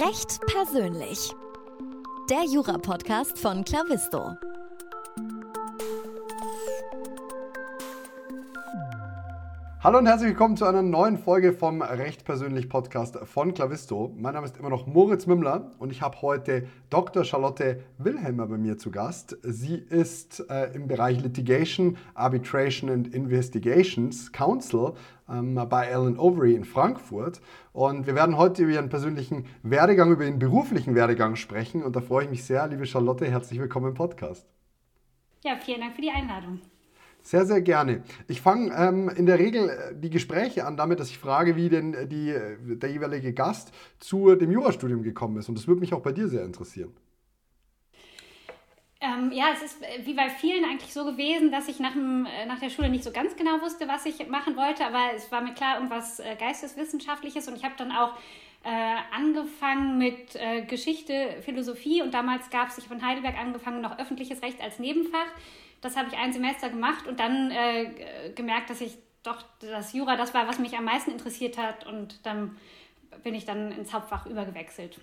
[0.00, 1.34] Recht persönlich.
[2.30, 4.36] Der Jura-Podcast von Clavisto.
[9.80, 14.12] Hallo und herzlich willkommen zu einer neuen Folge vom Recht persönlich Podcast von Clavisto.
[14.16, 17.22] Mein Name ist immer noch Moritz Mümmler und ich habe heute Dr.
[17.22, 19.38] Charlotte Wilhelmer bei mir zu Gast.
[19.42, 24.94] Sie ist äh, im Bereich Litigation, Arbitration and Investigations Counsel
[25.30, 27.40] ähm, bei Alan Overy in Frankfurt.
[27.72, 31.84] Und wir werden heute über Ihren persönlichen Werdegang, über Ihren beruflichen Werdegang sprechen.
[31.84, 34.44] Und da freue ich mich sehr, liebe Charlotte, herzlich willkommen im Podcast.
[35.44, 36.58] Ja, vielen Dank für die Einladung.
[37.28, 38.04] Sehr, sehr gerne.
[38.26, 41.68] Ich fange ähm, in der Regel äh, die Gespräche an damit, dass ich frage, wie
[41.68, 45.50] denn äh, die, äh, der jeweilige Gast zu dem Jurastudium gekommen ist.
[45.50, 46.96] Und das würde mich auch bei dir sehr interessieren.
[49.02, 52.60] Ähm, ja, es ist wie bei vielen eigentlich so gewesen, dass ich nach, dem, nach
[52.60, 55.52] der Schule nicht so ganz genau wusste, was ich machen wollte, aber es war mir
[55.52, 58.14] klar, irgendwas Geisteswissenschaftliches und ich habe dann auch
[58.64, 63.98] äh, angefangen mit äh, Geschichte, Philosophie und damals gab es, ich habe Heidelberg angefangen, noch
[63.98, 65.28] öffentliches Recht als Nebenfach.
[65.80, 70.16] Das habe ich ein Semester gemacht und dann äh, gemerkt, dass ich doch das Jura
[70.16, 72.56] das war, was mich am meisten interessiert hat und dann
[73.22, 75.00] bin ich dann ins Hauptfach übergewechselt.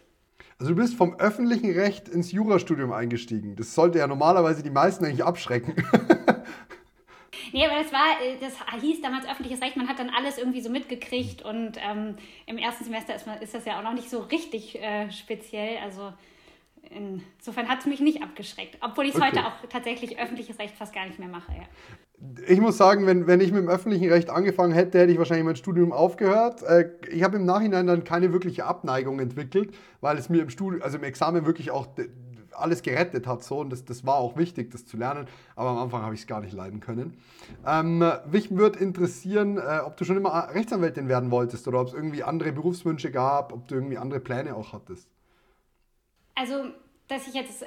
[0.58, 3.56] Also du bist vom öffentlichen Recht ins Jurastudium eingestiegen.
[3.56, 5.76] Das sollte ja normalerweise die meisten eigentlich abschrecken.
[7.52, 10.59] Nee, aber das war, äh, das hieß damals öffentliches Recht, man hat dann alles irgendwie
[10.59, 12.16] so mitgekriegt und ähm,
[12.48, 15.78] im ersten Semester ist, man, ist das ja auch noch nicht so richtig äh, speziell.
[15.78, 16.12] Also
[16.89, 19.28] insofern hat es mich nicht abgeschreckt, obwohl ich okay.
[19.28, 21.52] heute auch tatsächlich öffentliches Recht fast gar nicht mehr mache.
[21.52, 21.64] Ja.
[22.47, 25.45] Ich muss sagen, wenn, wenn ich mit dem öffentlichen Recht angefangen hätte, hätte ich wahrscheinlich
[25.45, 26.63] mein Studium aufgehört.
[26.63, 30.81] Äh, ich habe im Nachhinein dann keine wirkliche Abneigung entwickelt, weil es mir im Studium,
[30.81, 31.88] also im Examen wirklich auch
[32.58, 33.44] alles gerettet hat.
[33.44, 35.28] So, und das, das war auch wichtig, das zu lernen.
[35.56, 37.17] Aber am Anfang habe ich es gar nicht leiden können.
[37.66, 41.94] Ähm, mich würde interessieren, äh, ob du schon immer Rechtsanwältin werden wolltest oder ob es
[41.94, 45.09] irgendwie andere Berufswünsche gab, ob du irgendwie andere Pläne auch hattest.
[46.36, 46.66] Also,
[47.08, 47.66] dass ich jetzt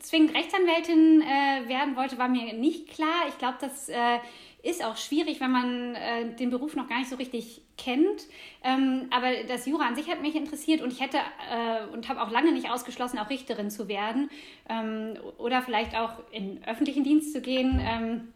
[0.00, 3.28] zwingend Rechtsanwältin äh, werden wollte, war mir nicht klar.
[3.28, 4.18] Ich glaube, das äh,
[4.62, 8.26] ist auch schwierig, wenn man äh, den Beruf noch gar nicht so richtig kennt.
[8.62, 12.22] Ähm, aber das Jura an sich hat mich interessiert und ich hätte äh, und habe
[12.22, 14.30] auch lange nicht ausgeschlossen, auch Richterin zu werden
[14.68, 17.80] ähm, oder vielleicht auch in öffentlichen Dienst zu gehen.
[17.82, 18.32] Ähm,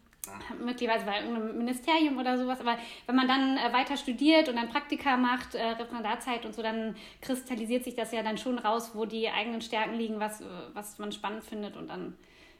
[0.63, 4.69] möglicherweise bei irgendeinem Ministerium oder sowas, aber wenn man dann äh, weiter studiert und dann
[4.69, 9.05] Praktika macht, äh, Referendarzeit und so, dann kristallisiert sich das ja dann schon raus, wo
[9.05, 10.43] die eigenen Stärken liegen, was,
[10.73, 12.15] was man spannend findet und dann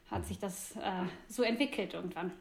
[0.09, 2.31] hat sich das äh, so entwickelt irgendwann.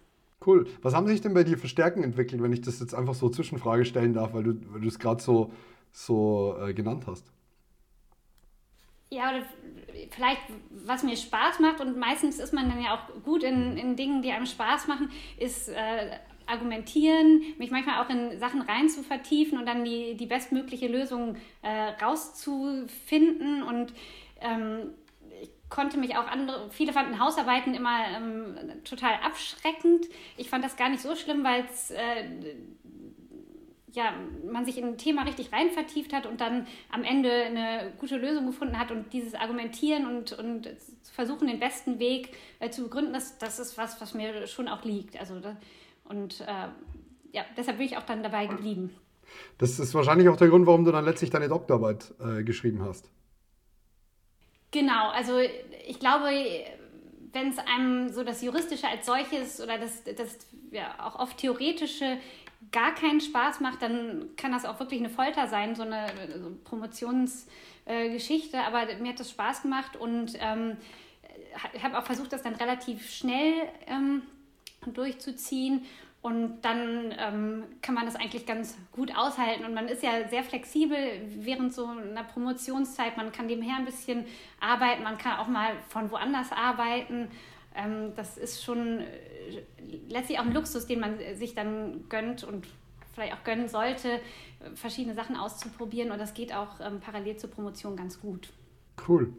[0.44, 0.66] Cool.
[0.82, 3.28] Was haben sich denn bei dir für Stärken entwickelt, wenn ich das jetzt einfach so
[3.28, 5.53] Zwischenfrage stellen darf, weil du, weil du es gerade so,
[5.92, 7.32] so äh, genannt hast?
[9.09, 9.43] Ja, oder
[10.11, 10.41] vielleicht,
[10.71, 14.21] was mir Spaß macht, und meistens ist man dann ja auch gut in, in Dingen,
[14.21, 16.11] die einem Spaß machen, ist äh,
[16.47, 21.37] argumentieren, mich manchmal auch in Sachen rein zu vertiefen und dann die, die bestmögliche Lösung
[21.62, 23.62] äh, rauszufinden.
[23.62, 23.93] Und
[24.41, 24.95] ähm,
[25.41, 30.06] ich konnte mich auch andere, viele fanden Hausarbeiten immer ähm, total abschreckend.
[30.37, 32.25] Ich fand das gar nicht so schlimm, weil es äh,
[33.97, 34.12] ja,
[34.45, 38.19] man sich in ein Thema richtig rein vertieft hat und dann am Ende eine gute
[38.19, 40.69] Lösung gefunden hat und dieses Argumentieren und, und
[41.12, 44.84] versuchen, den besten Weg äh, zu begründen, das, das ist was, was mir schon auch
[44.84, 45.19] liegt.
[45.19, 45.57] Also, da,
[46.05, 46.69] und äh,
[47.33, 48.95] ja, deshalb bin ich auch dann dabei geblieben.
[49.57, 53.11] Das ist wahrscheinlich auch der Grund, warum du dann letztlich deine Doktorarbeit äh, geschrieben hast.
[54.73, 55.39] Genau, also
[55.87, 56.28] ich glaube,
[57.33, 60.39] wenn es einem so das Juristische als solches oder das, das
[60.71, 62.19] ja, auch oft Theoretische
[62.72, 66.06] gar keinen Spaß macht, dann kann das auch wirklich eine Folter sein, so eine
[66.65, 68.56] Promotionsgeschichte.
[68.56, 70.77] Äh, Aber mir hat das Spaß gemacht und ähm,
[71.83, 73.55] habe auch versucht, das dann relativ schnell
[73.87, 74.22] ähm,
[74.87, 75.84] durchzuziehen.
[76.22, 79.65] Und dann ähm, kann man das eigentlich ganz gut aushalten.
[79.65, 80.99] Und man ist ja sehr flexibel
[81.37, 83.16] während so einer Promotionszeit.
[83.16, 84.25] Man kann nebenher ein bisschen
[84.59, 87.28] arbeiten, man kann auch mal von woanders arbeiten.
[87.76, 89.62] Ähm, das ist schon äh,
[90.09, 92.66] letztlich auch ein Luxus, den man sich dann gönnt und
[93.14, 94.20] vielleicht auch gönnen sollte,
[94.75, 96.10] verschiedene Sachen auszuprobieren.
[96.10, 98.53] Und das geht auch ähm, parallel zur Promotion ganz gut.
[99.06, 99.33] Cool.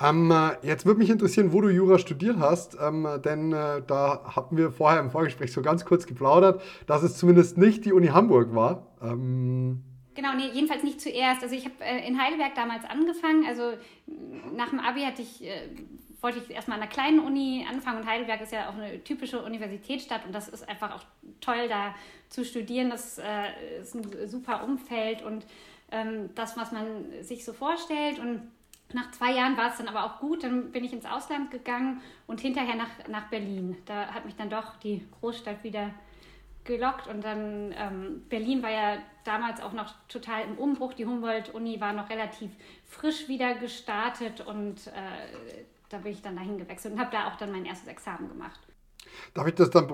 [0.00, 4.22] Ähm, äh, jetzt würde mich interessieren, wo du Jura studiert hast, ähm, denn äh, da
[4.36, 8.08] hatten wir vorher im Vorgespräch so ganz kurz geplaudert, dass es zumindest nicht die Uni
[8.08, 8.86] Hamburg war.
[9.02, 9.82] Ähm
[10.14, 11.42] Genau, nee, jedenfalls nicht zuerst.
[11.42, 13.46] Also ich habe äh, in Heidelberg damals angefangen.
[13.46, 13.72] Also
[14.54, 15.68] nach dem Abi hatte ich, äh,
[16.22, 19.42] wollte ich erstmal an einer kleinen Uni anfangen und Heidelberg ist ja auch eine typische
[19.42, 21.04] Universitätsstadt und das ist einfach auch
[21.40, 21.94] toll, da
[22.28, 22.90] zu studieren.
[22.90, 25.44] Das äh, ist ein super Umfeld und
[25.90, 26.86] ähm, das, was man
[27.22, 28.18] sich so vorstellt.
[28.18, 28.42] Und
[28.92, 30.44] nach zwei Jahren war es dann aber auch gut.
[30.44, 33.76] Dann bin ich ins Ausland gegangen und hinterher nach, nach Berlin.
[33.86, 35.90] Da hat mich dann doch die Großstadt wieder
[36.64, 40.94] gelockt und dann ähm, Berlin war ja damals auch noch total im Umbruch.
[40.94, 42.50] Die Humboldt-Uni war noch relativ
[42.86, 47.36] frisch wieder gestartet und äh, da bin ich dann dahin gewechselt und habe da auch
[47.36, 48.60] dann mein erstes Examen gemacht.
[49.34, 49.88] Darf ich das dann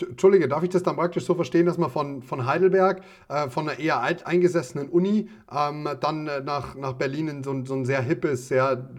[0.00, 3.68] Entschuldige, darf ich das dann praktisch so verstehen, dass man von, von Heidelberg, äh, von
[3.68, 7.84] einer eher alt eingesessenen Uni, ähm, dann äh, nach, nach Berlin in so, so ein
[7.84, 8.90] sehr hippes, sehr,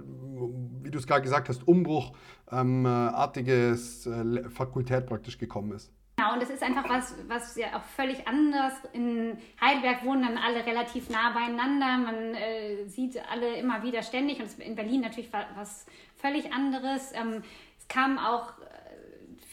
[0.83, 5.91] wie du es gerade gesagt hast, umbruchartiges ähm, äh, Fakultät praktisch gekommen ist?
[6.17, 8.73] Genau, und das ist einfach was, was ja auch völlig anders.
[8.93, 11.97] In Heidelberg wohnen dann alle relativ nah beieinander.
[11.97, 14.39] Man äh, sieht alle immer wieder ständig.
[14.39, 15.85] Und in Berlin natürlich was
[16.15, 17.11] völlig anderes.
[17.13, 17.43] Ähm,
[17.77, 18.53] es kamen auch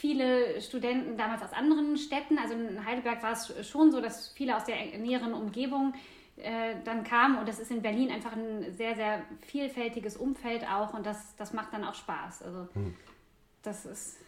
[0.03, 2.39] viele Studenten damals aus anderen Städten.
[2.39, 5.95] Also in Heidelberg war es schon so, dass viele aus der näheren Umgebung
[6.37, 7.39] äh, dann kamen.
[7.39, 10.95] Und das ist in Berlin einfach ein sehr, sehr vielfältiges Umfeld auch.
[10.95, 12.43] Und das, das macht dann auch Spaß.
[12.43, 12.95] Also hm.
[13.63, 14.19] das ist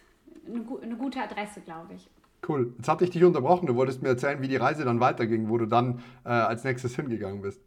[0.46, 2.08] eine, eine gute Adresse, glaube ich.
[2.46, 2.74] Cool.
[2.76, 3.66] Jetzt hatte ich dich unterbrochen.
[3.66, 6.96] Du wolltest mir erzählen, wie die Reise dann weiterging, wo du dann äh, als nächstes
[6.96, 7.60] hingegangen bist.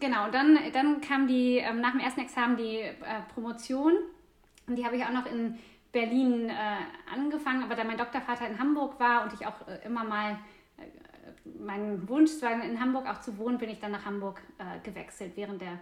[0.00, 2.94] Genau, und dann, dann kam die, ähm, nach dem ersten Examen die äh,
[3.34, 3.94] Promotion.
[4.66, 5.58] Und die habe ich auch noch in
[5.92, 6.52] Berlin äh,
[7.12, 10.38] angefangen, aber da mein Doktorvater in Hamburg war und ich auch äh, immer mal
[10.76, 10.82] äh,
[11.58, 15.32] mein Wunsch war, in Hamburg auch zu wohnen, bin ich dann nach Hamburg äh, gewechselt
[15.34, 15.80] während der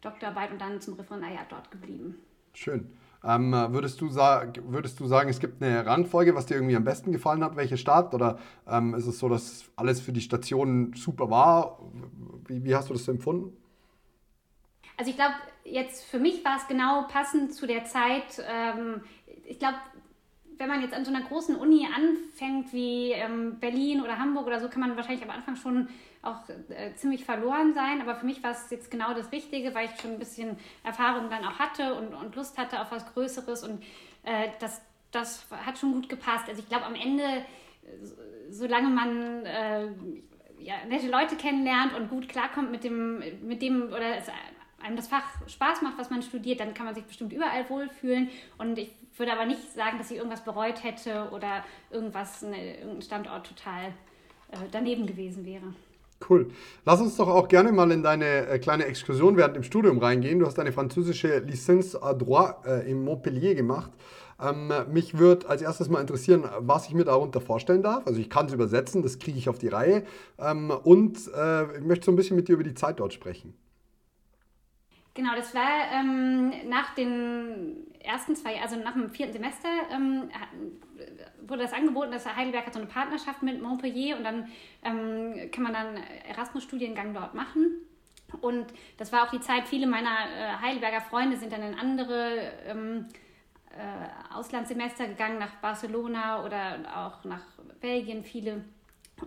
[0.00, 2.16] Doktorarbeit und dann zum Referendariat dort geblieben.
[2.54, 2.90] Schön.
[3.24, 7.12] Ähm, würdest, du würdest du sagen, es gibt eine Rangfolge, was dir irgendwie am besten
[7.12, 8.14] gefallen hat, welche Stadt?
[8.14, 8.38] Oder
[8.68, 11.78] ähm, ist es so, dass alles für die Stationen super war?
[12.46, 13.56] Wie, wie hast du das empfunden?
[14.96, 15.34] Also ich glaube,
[15.64, 18.42] jetzt für mich war es genau passend zu der Zeit.
[18.48, 19.02] Ähm,
[19.44, 19.76] ich glaube,
[20.58, 24.60] wenn man jetzt an so einer großen Uni anfängt wie ähm, Berlin oder Hamburg oder
[24.60, 25.88] so, kann man wahrscheinlich am Anfang schon
[26.22, 28.00] auch äh, ziemlich verloren sein.
[28.00, 31.28] Aber für mich war es jetzt genau das Richtige, weil ich schon ein bisschen Erfahrung
[31.30, 33.64] dann auch hatte und, und Lust hatte auf was Größeres.
[33.64, 33.82] Und
[34.22, 34.80] äh, das,
[35.10, 36.48] das hat schon gut gepasst.
[36.48, 37.44] Also ich glaube, am Ende,
[38.50, 39.88] solange man äh,
[40.58, 44.28] ja, nette Leute kennenlernt und gut klarkommt mit dem, mit dem oder es
[44.82, 48.30] einem das Fach Spaß macht, was man studiert, dann kann man sich bestimmt überall wohlfühlen.
[48.58, 53.02] Und ich würde aber nicht sagen, dass ich irgendwas bereut hätte oder irgendwas, ne, irgendein
[53.02, 53.86] Standort total
[54.50, 55.74] äh, daneben gewesen wäre.
[56.28, 56.48] Cool.
[56.84, 60.38] Lass uns doch auch gerne mal in deine äh, kleine Exkursion während dem Studium reingehen.
[60.38, 63.90] Du hast eine französische Licence à droit äh, in Montpellier gemacht.
[64.40, 68.06] Ähm, mich würde als erstes mal interessieren, was ich mir darunter vorstellen darf.
[68.06, 70.04] Also ich kann es übersetzen, das kriege ich auf die Reihe.
[70.38, 73.54] Ähm, und äh, ich möchte so ein bisschen mit dir über die Zeit dort sprechen.
[75.14, 80.30] Genau, das war ähm, nach den ersten zwei, also nach dem vierten Semester, ähm,
[81.46, 84.48] wurde das angeboten, dass Heidelberg hat so eine Partnerschaft mit Montpellier und dann
[84.82, 85.96] ähm, kann man dann
[86.28, 87.66] Erasmus-Studiengang dort machen.
[88.40, 88.66] Und
[88.96, 93.08] das war auch die Zeit, viele meiner äh, Heidelberger Freunde sind dann in andere ähm,
[93.70, 97.42] äh, Auslandssemester gegangen, nach Barcelona oder auch nach
[97.80, 98.64] Belgien, viele.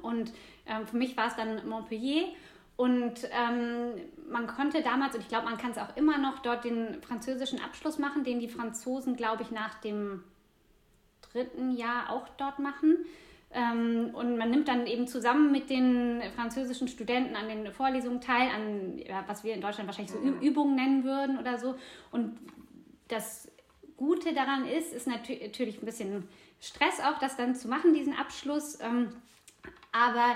[0.01, 0.33] Und
[0.65, 2.29] ähm, für mich war es dann Montpellier.
[2.77, 3.93] Und ähm,
[4.29, 7.61] man konnte damals, und ich glaube, man kann es auch immer noch, dort den französischen
[7.61, 10.23] Abschluss machen, den die Franzosen, glaube ich, nach dem
[11.21, 12.97] dritten Jahr auch dort machen.
[13.51, 18.49] Ähm, und man nimmt dann eben zusammen mit den französischen Studenten an den Vorlesungen teil,
[18.49, 21.75] an ja, was wir in Deutschland wahrscheinlich so Übungen nennen würden oder so.
[22.11, 22.37] Und
[23.07, 23.49] das
[23.95, 26.27] Gute daran ist, ist natürlich ein bisschen
[26.59, 28.77] Stress auch, das dann zu machen, diesen Abschluss.
[28.81, 29.09] Ähm,
[29.93, 30.35] aber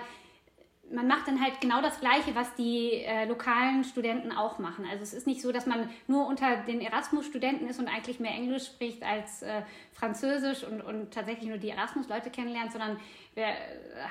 [0.91, 4.85] man macht dann halt genau das Gleiche, was die äh, lokalen Studenten auch machen.
[4.89, 8.31] Also es ist nicht so, dass man nur unter den Erasmus-Studenten ist und eigentlich mehr
[8.31, 9.61] Englisch spricht als äh,
[9.93, 12.97] Französisch und, und tatsächlich nur die Erasmus-Leute kennenlernt, sondern
[13.35, 13.45] wir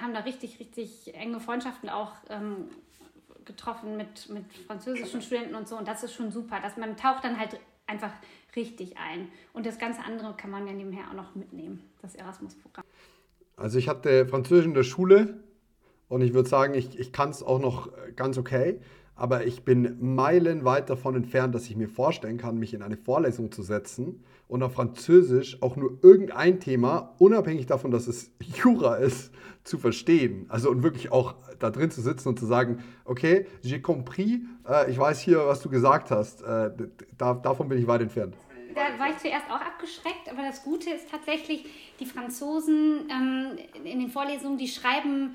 [0.01, 2.69] haben da richtig, richtig enge Freundschaften auch ähm,
[3.45, 5.77] getroffen mit, mit französischen Studenten und so.
[5.77, 8.13] Und das ist schon super, dass man taucht dann halt einfach
[8.55, 9.29] richtig ein.
[9.53, 12.85] Und das ganze andere kann man ja nebenher auch noch mitnehmen, das Erasmus-Programm.
[13.57, 15.41] Also ich hatte Französisch in der Schule
[16.09, 18.81] und ich würde sagen, ich, ich kann es auch noch äh, ganz okay,
[19.15, 23.51] aber ich bin meilenweit davon entfernt, dass ich mir vorstellen kann, mich in eine Vorlesung
[23.51, 28.31] zu setzen und auf Französisch auch nur irgendein Thema, unabhängig davon, dass es
[28.63, 29.33] Jura ist,
[29.65, 30.47] zu verstehen.
[30.49, 34.39] Also und wirklich auch da drin zu sitzen und zu sagen, okay, j'ai compris,
[34.69, 36.43] äh, ich weiß hier, was du gesagt hast.
[36.43, 36.71] Äh,
[37.19, 38.35] da, davon bin ich weit entfernt
[38.79, 41.65] da war ich zuerst auch abgeschreckt, aber das Gute ist tatsächlich,
[41.99, 45.35] die Franzosen ähm, in den Vorlesungen, die schreiben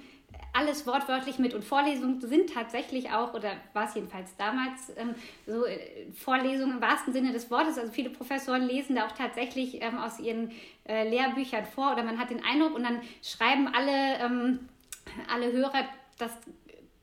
[0.54, 1.54] alles wortwörtlich mit.
[1.54, 6.82] Und Vorlesungen sind tatsächlich auch, oder war es jedenfalls damals, ähm, so äh, Vorlesungen im
[6.82, 7.78] wahrsten Sinne des Wortes.
[7.78, 10.52] Also viele Professoren lesen da auch tatsächlich ähm, aus ihren
[10.88, 14.60] äh, Lehrbüchern vor oder man hat den Eindruck und dann schreiben alle, ähm,
[15.34, 15.86] alle Hörer
[16.20, 16.32] das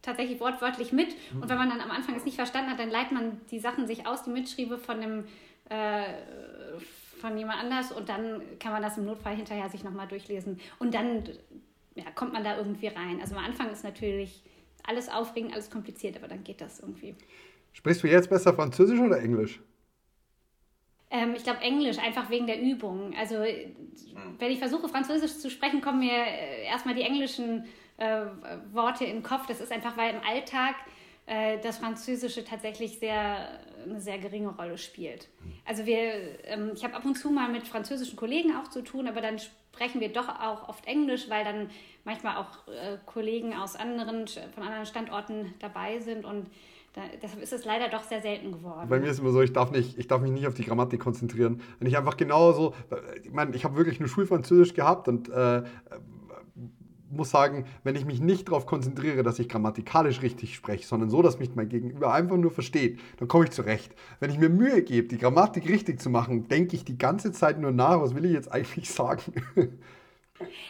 [0.00, 1.14] tatsächlich wortwörtlich mit.
[1.34, 3.86] Und wenn man dann am Anfang es nicht verstanden hat, dann leitet man die Sachen
[3.86, 5.24] sich aus, die Mitschriebe von dem
[5.68, 6.04] äh,
[7.20, 10.58] von jemand anders und dann kann man das im Notfall hinterher sich nochmal durchlesen.
[10.78, 11.24] Und dann
[11.94, 13.20] ja, kommt man da irgendwie rein.
[13.20, 14.42] Also am Anfang ist natürlich
[14.86, 17.14] alles aufregend, alles kompliziert, aber dann geht das irgendwie.
[17.72, 19.60] Sprichst du jetzt besser Französisch oder Englisch?
[21.10, 23.14] Ähm, ich glaube Englisch, einfach wegen der Übung.
[23.18, 27.64] Also wenn ich versuche, Französisch zu sprechen, kommen mir äh, erstmal die englischen
[27.96, 28.26] äh,
[28.72, 29.46] Worte in den Kopf.
[29.46, 30.76] Das ist einfach, weil im Alltag
[31.26, 35.28] äh, das Französische tatsächlich sehr, eine sehr geringe Rolle spielt.
[35.64, 39.08] Also wir, ähm, ich habe ab und zu mal mit französischen Kollegen auch zu tun,
[39.08, 39.38] aber dann
[39.72, 41.70] sprechen wir doch auch oft Englisch, weil dann
[42.04, 46.50] manchmal auch äh, Kollegen aus anderen, von anderen Standorten dabei sind und
[46.92, 48.88] da, deshalb ist es leider doch sehr selten geworden.
[48.88, 50.98] Bei mir ist immer so, ich darf, nicht, ich darf mich nicht auf die Grammatik
[50.98, 51.62] konzentrieren.
[51.78, 52.74] Wenn ich einfach genauso,
[53.22, 55.62] ich meine, ich habe wirklich nur Schulfranzösisch gehabt und äh,
[57.10, 61.22] muss sagen, wenn ich mich nicht darauf konzentriere, dass ich grammatikalisch richtig spreche, sondern so,
[61.22, 63.92] dass mich mein Gegenüber einfach nur versteht, dann komme ich zurecht.
[64.20, 67.58] Wenn ich mir Mühe gebe, die Grammatik richtig zu machen, denke ich die ganze Zeit
[67.58, 69.32] nur nach, was will ich jetzt eigentlich sagen?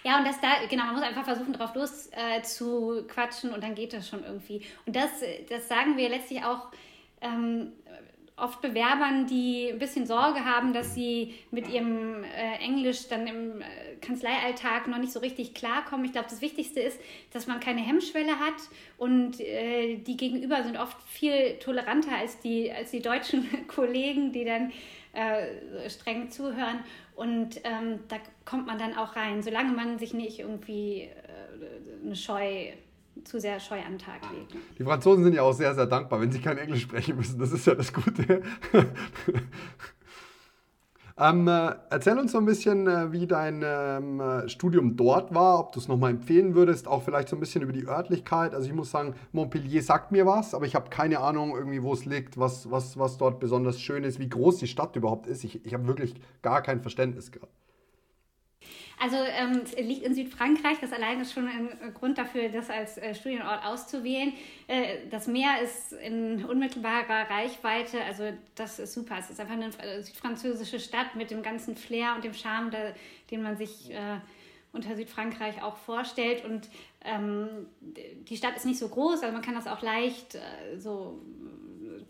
[0.02, 3.62] Ja, und das da, genau, man muss einfach versuchen, drauf los äh, zu quatschen und
[3.62, 4.62] dann geht das schon irgendwie.
[4.86, 5.10] Und das,
[5.48, 6.68] das sagen wir letztlich auch
[7.20, 7.72] ähm,
[8.40, 13.60] oft Bewerbern, die ein bisschen Sorge haben, dass sie mit ihrem äh, Englisch dann im
[13.60, 13.64] äh,
[14.00, 16.04] Kanzleialltag noch nicht so richtig klarkommen.
[16.04, 16.98] Ich glaube, das Wichtigste ist,
[17.32, 18.54] dass man keine Hemmschwelle hat
[18.96, 24.44] und äh, die Gegenüber sind oft viel toleranter als die, als die deutschen Kollegen, die
[24.44, 24.72] dann
[25.12, 26.80] äh, streng zuhören.
[27.16, 32.16] Und ähm, da kommt man dann auch rein, solange man sich nicht irgendwie äh, eine
[32.16, 32.72] Scheu
[33.24, 34.54] zu sehr scheu an den Tag legt.
[34.78, 37.38] Die Franzosen sind ja auch sehr, sehr dankbar, wenn sie kein Englisch sprechen müssen.
[37.38, 38.42] Das ist ja das Gute.
[41.18, 45.60] ähm, äh, erzähl uns so ein bisschen, äh, wie dein ähm, äh, Studium dort war,
[45.60, 48.54] ob du es nochmal empfehlen würdest, auch vielleicht so ein bisschen über die Örtlichkeit.
[48.54, 51.92] Also ich muss sagen, Montpellier sagt mir was, aber ich habe keine Ahnung irgendwie, wo
[51.92, 55.44] es liegt, was, was, was dort besonders schön ist, wie groß die Stadt überhaupt ist.
[55.44, 57.52] Ich, ich habe wirklich gar kein Verständnis gehabt.
[59.02, 62.98] Also ähm, es liegt in Südfrankreich, das allein ist schon ein Grund dafür, das als
[62.98, 64.34] äh, Studienort auszuwählen.
[64.66, 69.16] Äh, das Meer ist in unmittelbarer Reichweite, also das ist super.
[69.18, 72.94] Es ist einfach eine äh, südfranzösische Stadt mit dem ganzen Flair und dem Charme, der,
[73.30, 74.18] den man sich äh,
[74.74, 76.44] unter Südfrankreich auch vorstellt.
[76.44, 76.68] Und
[77.02, 81.22] ähm, die Stadt ist nicht so groß, also man kann das auch leicht äh, so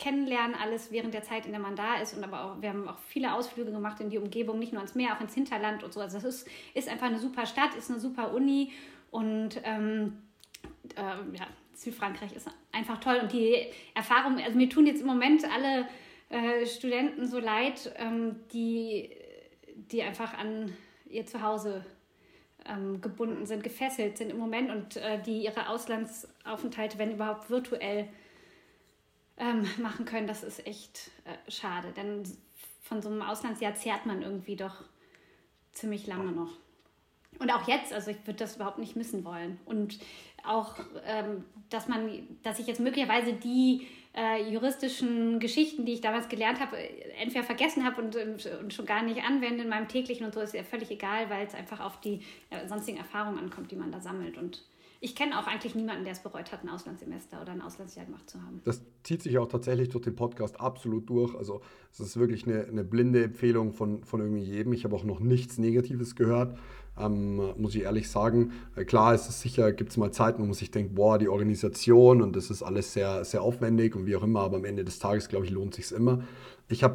[0.01, 2.15] kennenlernen, alles während der Zeit, in der man da ist.
[2.17, 4.95] Und aber auch, wir haben auch viele Ausflüge gemacht in die Umgebung, nicht nur ans
[4.95, 6.01] Meer, auch ins Hinterland und so.
[6.01, 8.71] Also es ist, ist einfach eine super Stadt, ist eine super Uni
[9.11, 10.17] und ähm,
[10.95, 13.19] äh, ja, Südfrankreich ist einfach toll.
[13.21, 13.55] Und die
[13.93, 15.87] Erfahrung, also mir tun jetzt im Moment alle
[16.29, 19.09] äh, Studenten so leid, ähm, die,
[19.91, 20.73] die einfach an
[21.07, 21.85] ihr Zuhause
[22.65, 28.07] ähm, gebunden sind, gefesselt sind im Moment und äh, die ihre Auslandsaufenthalte, wenn überhaupt virtuell
[29.37, 31.91] ähm, machen können, das ist echt äh, schade.
[31.91, 32.23] Denn
[32.81, 34.83] von so einem Auslandsjahr zehrt man irgendwie doch
[35.71, 36.51] ziemlich lange noch.
[37.39, 39.59] Und auch jetzt, also ich würde das überhaupt nicht missen wollen.
[39.65, 39.97] Und
[40.43, 46.27] auch, ähm, dass man, dass ich jetzt möglicherweise die äh, juristischen Geschichten, die ich damals
[46.27, 46.77] gelernt habe,
[47.19, 50.53] entweder vergessen habe und, und, schon gar nicht anwende in meinem täglichen und so, ist
[50.53, 54.01] ja völlig egal, weil es einfach auf die äh, sonstigen Erfahrungen ankommt, die man da
[54.01, 54.37] sammelt.
[54.37, 54.63] Und
[55.03, 58.29] ich kenne auch eigentlich niemanden, der es bereut hat, ein Auslandssemester oder ein Auslandsjahr gemacht
[58.29, 58.61] zu haben.
[58.65, 61.33] Das zieht sich auch tatsächlich durch den Podcast absolut durch.
[61.33, 64.73] Also es ist wirklich eine, eine blinde Empfehlung von, von irgendwie jedem.
[64.73, 66.55] Ich habe auch noch nichts Negatives gehört.
[66.99, 68.51] Ähm, muss ich ehrlich sagen.
[68.75, 71.29] Äh, klar ist es sicher, gibt es mal Zeiten, wo man sich denkt, boah, die
[71.29, 74.83] Organisation und das ist alles sehr, sehr aufwendig und wie auch immer, aber am Ende
[74.83, 76.23] des Tages, glaube ich, lohnt sich immer.
[76.67, 76.85] Ich,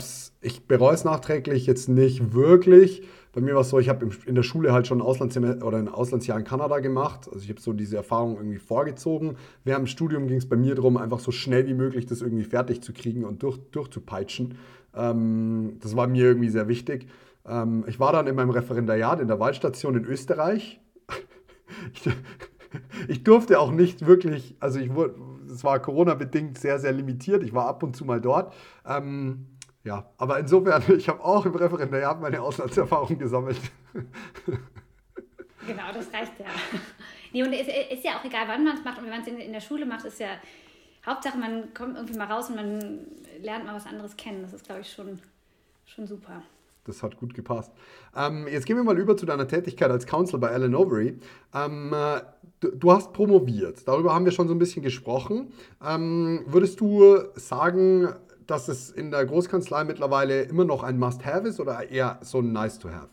[0.43, 3.03] ich bereue es nachträglich jetzt nicht wirklich,
[3.37, 5.89] bei mir war es so, ich habe in der Schule halt schon Auslandssemester oder ein
[5.89, 7.29] Auslandsjahr in Kanada gemacht.
[7.31, 9.37] Also ich habe so diese Erfahrung irgendwie vorgezogen.
[9.63, 12.45] Während dem Studium ging es bei mir darum, einfach so schnell wie möglich das irgendwie
[12.45, 14.55] fertig zu kriegen und durch, durchzupeitschen.
[14.95, 17.09] Ähm, das war mir irgendwie sehr wichtig.
[17.47, 20.81] Ähm, ich war dann in meinem Referendariat in der Waldstation in Österreich.
[21.93, 22.09] ich,
[23.07, 25.15] ich durfte auch nicht wirklich, also ich wurde,
[25.53, 27.43] es war Corona-bedingt sehr, sehr limitiert.
[27.43, 28.55] Ich war ab und zu mal dort.
[28.89, 29.45] Ähm,
[29.87, 33.61] ja, aber insofern, ich habe auch im Referendariat meine Auslandserfahrung gesammelt.
[35.67, 36.47] Genau, das reicht ja.
[37.33, 39.29] Nee, und es ist ja auch egal, wann man es macht und wenn man es
[39.29, 40.29] in, in der Schule macht, ist ja
[41.05, 43.07] Hauptsache, man kommt irgendwie mal raus und man
[43.41, 44.43] lernt mal was anderes kennen.
[44.43, 45.21] Das ist, glaube ich, schon,
[45.85, 46.43] schon super.
[46.85, 47.73] Das hat gut gepasst.
[48.15, 51.19] Ähm, jetzt gehen wir mal über zu deiner Tätigkeit als Counsel bei Alan Overy.
[51.55, 52.21] Ähm, äh,
[52.61, 53.87] du, du, hast promoviert.
[53.87, 55.53] Darüber haben wir schon so ein bisschen gesprochen.
[55.85, 58.09] Ähm, würdest du sagen,
[58.47, 62.53] dass es in der Großkanzlei mittlerweile immer noch ein Must-Have ist oder eher so ein
[62.53, 63.09] Nice-to-Have?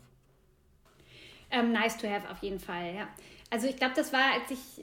[1.54, 3.08] Ähm, nice to have auf jeden Fall, ja.
[3.50, 4.82] Also ich glaube, das war, als ich,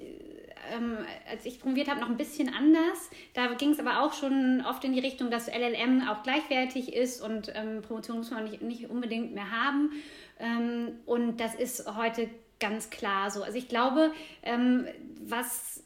[0.73, 3.09] ähm, als ich promoviert habe, noch ein bisschen anders.
[3.33, 7.21] Da ging es aber auch schon oft in die Richtung, dass LLM auch gleichwertig ist
[7.21, 9.91] und ähm, Promotion muss man nicht, nicht unbedingt mehr haben.
[10.39, 12.29] Ähm, und das ist heute
[12.61, 13.43] ganz klar so.
[13.43, 14.11] Also ich glaube,
[14.43, 14.87] ähm,
[15.19, 15.83] was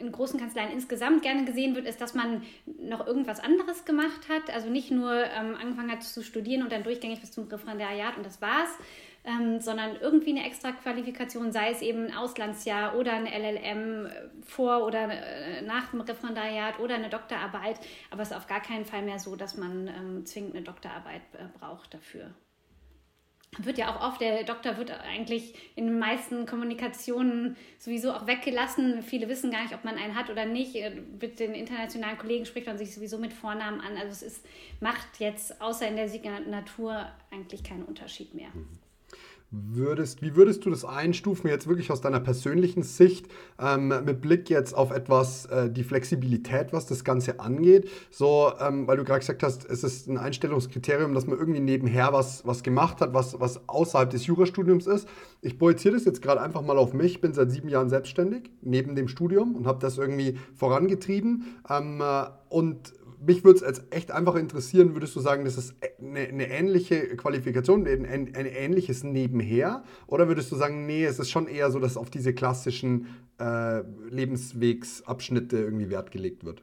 [0.00, 2.42] in großen Kanzleien insgesamt gerne gesehen wird, ist, dass man
[2.80, 4.52] noch irgendwas anderes gemacht hat.
[4.52, 8.26] Also nicht nur ähm, angefangen hat zu studieren und dann durchgängig bis zum Referendariat und
[8.26, 8.70] das war's,
[9.24, 14.08] ähm, sondern irgendwie eine extra Qualifikation, sei es eben ein Auslandsjahr oder ein LLM
[14.44, 17.78] vor oder äh, nach dem Referendariat oder eine Doktorarbeit.
[18.10, 21.22] Aber es ist auf gar keinen Fall mehr so, dass man ähm, zwingend eine Doktorarbeit
[21.34, 22.30] äh, braucht dafür
[23.58, 29.02] wird ja auch oft, der Doktor wird eigentlich in den meisten Kommunikationen sowieso auch weggelassen.
[29.02, 30.76] Viele wissen gar nicht, ob man einen hat oder nicht.
[30.76, 33.96] Äh, mit den internationalen Kollegen spricht man sich sowieso mit Vornamen an.
[33.96, 34.46] Also es ist,
[34.80, 38.50] macht jetzt außer in der Signatur eigentlich keinen Unterschied mehr.
[38.54, 38.79] Mhm
[39.50, 43.26] würdest, wie würdest du das einstufen, jetzt wirklich aus deiner persönlichen Sicht,
[43.60, 47.88] ähm, mit Blick jetzt auf etwas, äh, die Flexibilität, was das Ganze angeht?
[48.10, 52.12] So, ähm, weil du gerade gesagt hast, es ist ein Einstellungskriterium, dass man irgendwie nebenher
[52.12, 55.08] was, was gemacht hat, was, was außerhalb des Jurastudiums ist.
[55.42, 58.50] Ich projiziere das jetzt gerade einfach mal auf mich, Ich bin seit sieben Jahren selbstständig,
[58.62, 61.56] neben dem Studium und habe das irgendwie vorangetrieben.
[61.68, 65.74] Ähm, äh, und mich würde es jetzt echt einfach interessieren, würdest du sagen, das ist
[66.00, 69.84] eine, eine ähnliche Qualifikation, ein, ein, ähnliches Nebenher?
[70.06, 73.06] Oder würdest du sagen, nee, es ist schon eher so, dass auf diese klassischen
[73.38, 76.62] äh, Lebenswegsabschnitte irgendwie Wert gelegt wird?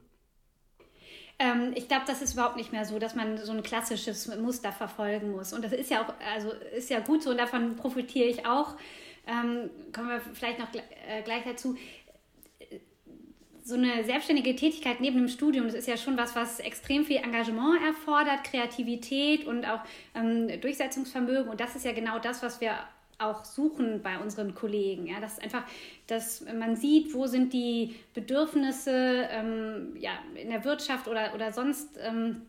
[1.39, 4.71] Ähm, ich glaube, das ist überhaupt nicht mehr so, dass man so ein klassisches Muster
[4.71, 5.53] verfolgen muss.
[5.53, 8.75] Und das ist ja auch, also ist ja gut so und davon profitiere ich auch.
[9.27, 11.75] Ähm, kommen wir vielleicht noch äh, gleich dazu
[13.67, 17.17] so eine selbstständige Tätigkeit neben dem Studium, das ist ja schon was, was extrem viel
[17.17, 19.81] Engagement erfordert, Kreativität und auch
[20.15, 21.49] ähm, Durchsetzungsvermögen.
[21.49, 22.77] Und das ist ja genau das, was wir
[23.19, 25.05] auch suchen bei unseren Kollegen.
[25.07, 25.63] Ja, das einfach,
[26.07, 31.89] dass man sieht, wo sind die Bedürfnisse ähm, ja, in der Wirtschaft oder, oder sonst,
[32.01, 32.43] ähm,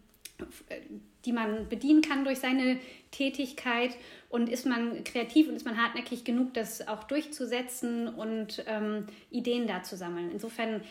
[1.25, 2.79] die man bedienen kann durch seine
[3.11, 3.97] Tätigkeit.
[4.29, 9.67] Und ist man kreativ und ist man hartnäckig genug, das auch durchzusetzen und ähm, Ideen
[9.67, 10.31] da zu sammeln.
[10.31, 10.83] Insofern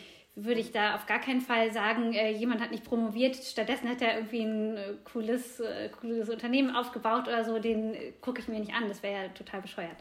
[0.44, 4.00] würde ich da auf gar keinen Fall sagen, äh, jemand hat nicht promoviert, stattdessen hat
[4.02, 8.48] er irgendwie ein äh, cooles, äh, cooles Unternehmen aufgebaut oder so, den äh, gucke ich
[8.48, 8.88] mir nicht an.
[8.88, 9.96] Das wäre ja total bescheuert.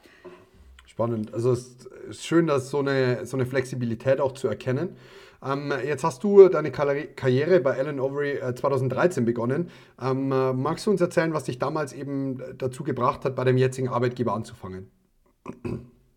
[0.85, 1.33] Spannend.
[1.33, 4.95] Also es ist schön, dass so eine, so eine Flexibilität auch zu erkennen.
[5.43, 9.69] Ähm, jetzt hast du deine Karriere bei Alan Overy 2013 begonnen.
[10.01, 13.89] Ähm, magst du uns erzählen, was dich damals eben dazu gebracht hat, bei dem jetzigen
[13.89, 14.89] Arbeitgeber anzufangen?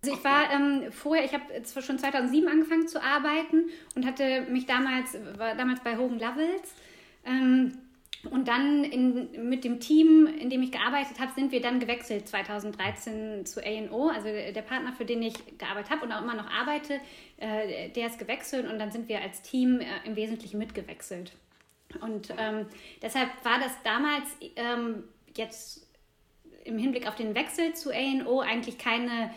[0.03, 1.45] Also ich war ähm, vorher, ich habe
[1.83, 6.75] schon 2007 angefangen zu arbeiten und hatte mich damals, war damals bei Hogan Lovells.
[7.27, 7.77] Ähm,
[8.31, 12.29] und dann in, mit dem Team, in dem ich gearbeitet habe, sind wir dann gewechselt
[12.29, 14.09] 2013 zu A&O.
[14.09, 17.01] Also der Partner, für den ich gearbeitet habe und auch immer noch arbeite,
[17.39, 21.33] äh, der ist gewechselt und dann sind wir als Team äh, im Wesentlichen mitgewechselt.
[22.03, 22.67] Und ähm,
[23.03, 24.25] deshalb war das damals
[24.57, 25.87] ähm, jetzt
[26.65, 29.31] im Hinblick auf den Wechsel zu A&O eigentlich keine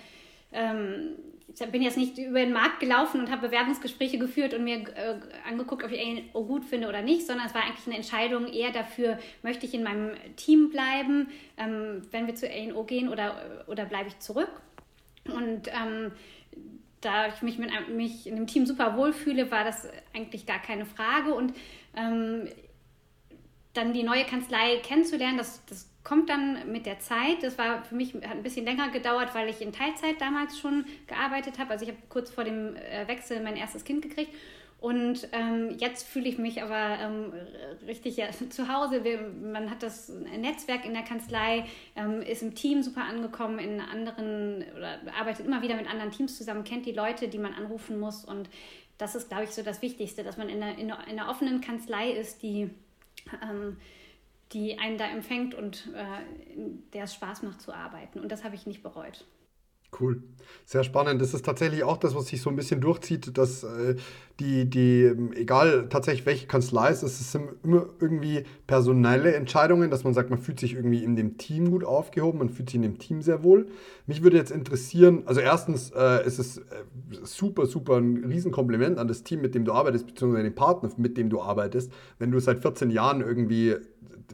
[0.54, 1.16] ähm,
[1.56, 5.20] ich bin jetzt nicht über den Markt gelaufen und habe Bewerbungsgespräche geführt und mir äh,
[5.48, 8.72] angeguckt, ob ich A&O gut finde oder nicht, sondern es war eigentlich eine Entscheidung eher
[8.72, 13.86] dafür, möchte ich in meinem Team bleiben, ähm, wenn wir zu A&O gehen oder, oder
[13.86, 14.62] bleibe ich zurück.
[15.26, 16.12] Und ähm,
[17.02, 20.86] da ich mich mit mich in dem Team super wohlfühle, war das eigentlich gar keine
[20.86, 21.34] Frage.
[21.34, 21.54] Und
[21.96, 22.48] ähm,
[23.74, 27.42] dann die neue Kanzlei kennenzulernen, das, das kommt dann mit der Zeit.
[27.42, 30.86] Das war für mich hat ein bisschen länger gedauert, weil ich in Teilzeit damals schon
[31.08, 31.72] gearbeitet habe.
[31.72, 34.34] Also ich habe kurz vor dem äh, Wechsel mein erstes Kind gekriegt.
[34.84, 37.32] Und ähm, jetzt fühle ich mich aber ähm,
[37.88, 39.06] richtig ja, zu Hause.
[39.06, 41.64] Wir, man hat das Netzwerk in der Kanzlei,
[41.96, 46.38] ähm, ist im Team super angekommen, in anderen oder arbeitet immer wieder mit anderen Teams
[46.38, 48.26] zusammen, kennt die Leute, die man anrufen muss.
[48.26, 48.50] Und
[48.98, 51.30] das ist, glaube ich, so das Wichtigste, dass man in einer, in einer, in einer
[51.30, 52.70] offenen Kanzlei ist, die
[53.42, 53.78] ähm,
[54.54, 56.06] die einen da empfängt und äh,
[56.94, 58.20] der es Spaß macht zu arbeiten.
[58.20, 59.26] Und das habe ich nicht bereut.
[60.00, 60.24] Cool.
[60.66, 61.22] Sehr spannend.
[61.22, 63.96] Das ist tatsächlich auch das, was sich so ein bisschen durchzieht, dass äh,
[64.40, 70.04] die, die, egal tatsächlich welche Kanzlei es ist, es sind immer irgendwie personelle Entscheidungen, dass
[70.04, 72.82] man sagt, man fühlt sich irgendwie in dem Team gut aufgehoben, man fühlt sich in
[72.82, 73.68] dem Team sehr wohl.
[74.08, 76.62] Mich würde jetzt interessieren, also erstens äh, ist es äh,
[77.24, 81.18] super, super ein Riesenkompliment an das Team, mit dem du arbeitest, beziehungsweise den Partner, mit
[81.18, 81.92] dem du arbeitest.
[82.18, 83.76] Wenn du seit 14 Jahren irgendwie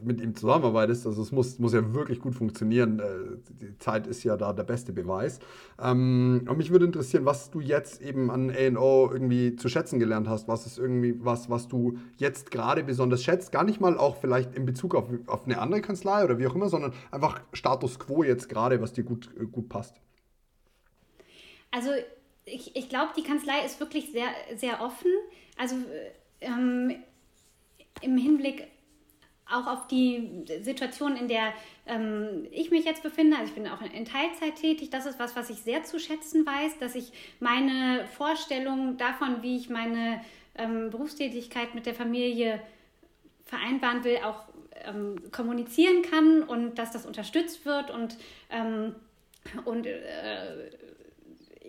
[0.02, 1.06] mit ihm zusammenarbeitest.
[1.06, 3.00] Also es muss, muss ja wirklich gut funktionieren.
[3.00, 5.40] Äh, die Zeit ist ja da der beste Beweis.
[5.80, 10.28] Ähm, und mich würde interessieren, was du jetzt eben an A&O irgendwie zu schätzen gelernt
[10.28, 10.48] hast.
[10.48, 13.52] Was ist irgendwie was, was du jetzt gerade besonders schätzt?
[13.52, 16.54] Gar nicht mal auch vielleicht in Bezug auf, auf eine andere Kanzlei oder wie auch
[16.54, 20.00] immer, sondern einfach Status Quo jetzt gerade, was dir gut, gut passt.
[21.70, 21.90] Also
[22.44, 25.10] ich, ich glaube, die Kanzlei ist wirklich sehr, sehr offen.
[25.56, 25.76] Also
[26.40, 26.94] ähm,
[28.00, 28.66] im Hinblick
[29.52, 31.52] auch auf die Situation, in der
[31.86, 33.36] ähm, ich mich jetzt befinde.
[33.36, 34.90] Also ich bin auch in Teilzeit tätig.
[34.90, 39.56] Das ist was, was ich sehr zu schätzen weiß, dass ich meine Vorstellung davon, wie
[39.56, 40.20] ich meine
[40.56, 42.60] ähm, Berufstätigkeit mit der Familie
[43.44, 44.44] vereinbaren will, auch
[44.84, 48.16] ähm, kommunizieren kann und dass das unterstützt wird und,
[48.50, 48.94] ähm,
[49.64, 50.70] und äh,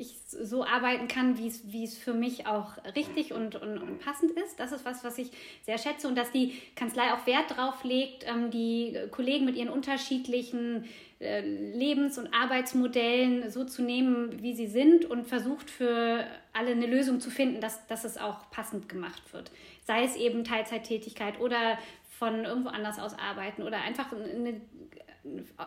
[0.02, 4.60] ich so arbeiten kann, wie es, für mich auch richtig und, und, und, passend ist.
[4.60, 5.32] Das ist was, was ich
[5.66, 9.70] sehr schätze und dass die Kanzlei auch Wert darauf legt, ähm, die Kollegen mit ihren
[9.70, 10.86] unterschiedlichen
[11.20, 16.88] äh, Lebens- und Arbeitsmodellen so zu nehmen, wie sie sind und versucht für alle eine
[16.88, 19.52] Lösung zu finden, dass, dass es auch passend gemacht wird.
[19.86, 21.78] Sei es eben Teilzeittätigkeit oder
[22.18, 24.62] von irgendwo anders aus arbeiten oder einfach eine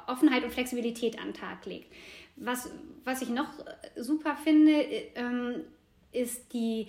[0.06, 1.92] Offenheit und Flexibilität an den Tag legt.
[2.36, 2.70] Was,
[3.04, 3.48] was ich noch
[3.96, 4.72] super finde,
[5.14, 5.62] ähm,
[6.12, 6.88] ist die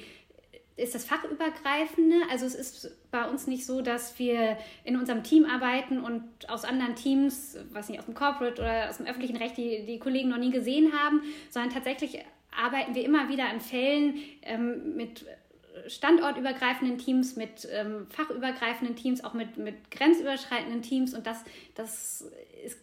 [0.78, 2.16] ist das Fachübergreifende.
[2.30, 6.66] Also es ist bei uns nicht so, dass wir in unserem Team arbeiten und aus
[6.66, 10.30] anderen Teams, was nicht aus dem Corporate oder aus dem öffentlichen Recht, die, die Kollegen
[10.30, 12.20] noch nie gesehen haben, sondern tatsächlich
[12.52, 15.26] arbeiten wir immer wieder an Fällen ähm, mit
[15.88, 21.14] standortübergreifenden Teams, mit ähm, fachübergreifenden Teams, auch mit, mit grenzüberschreitenden Teams.
[21.14, 21.44] Und das,
[21.76, 22.30] das
[22.64, 22.80] ist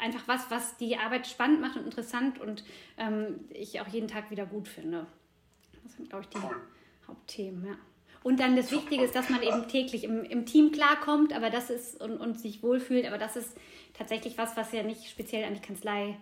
[0.00, 2.64] einfach was, was die Arbeit spannend macht und interessant und
[2.96, 5.06] ähm, ich auch jeden Tag wieder gut finde.
[5.82, 6.46] Das sind, glaube ich, die
[7.06, 7.74] Hauptthemen, ja.
[8.22, 11.70] Und dann das Wichtige ist, dass man eben täglich im, im Team klarkommt, aber das
[11.70, 13.56] ist und, und sich wohlfühlt, aber das ist
[13.94, 16.18] tatsächlich was, was ja nicht speziell an die Kanzlei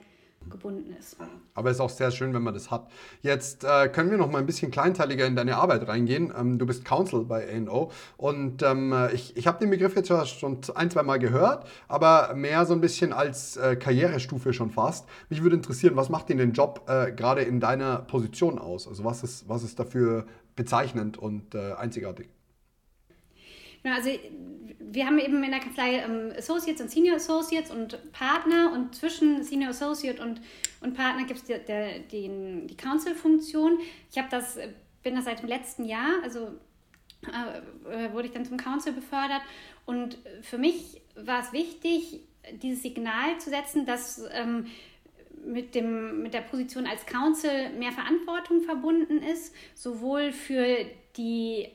[0.48, 1.16] gebunden ist.
[1.54, 2.88] Aber es ist auch sehr schön, wenn man das hat.
[3.22, 6.32] Jetzt äh, können wir noch mal ein bisschen kleinteiliger in deine Arbeit reingehen.
[6.38, 10.58] Ähm, du bist Counsel bei ANO und ähm, ich, ich habe den Begriff jetzt schon
[10.74, 15.06] ein, zwei Mal gehört, aber mehr so ein bisschen als äh, Karrierestufe schon fast.
[15.28, 18.88] Mich würde interessieren, was macht den Job äh, gerade in deiner Position aus?
[18.88, 22.28] Also was ist, was ist dafür bezeichnend und äh, einzigartig?
[23.84, 24.10] Ja, also
[24.80, 29.42] wir haben eben in der Kanzlei ähm, Associates und Senior Associates und Partner und zwischen
[29.42, 30.40] Senior Associate und,
[30.80, 31.54] und Partner gibt es die,
[32.10, 33.78] die, die Council-Funktion.
[34.10, 34.58] Ich habe das,
[35.02, 36.48] bin das seit dem letzten Jahr, also
[37.26, 39.42] äh, äh, wurde ich dann zum Council befördert
[39.84, 42.20] und für mich war es wichtig,
[42.62, 44.66] dieses Signal zu setzen, dass ähm,
[45.44, 50.86] mit, dem, mit der Position als Council mehr Verantwortung verbunden ist, sowohl für
[51.16, 51.68] die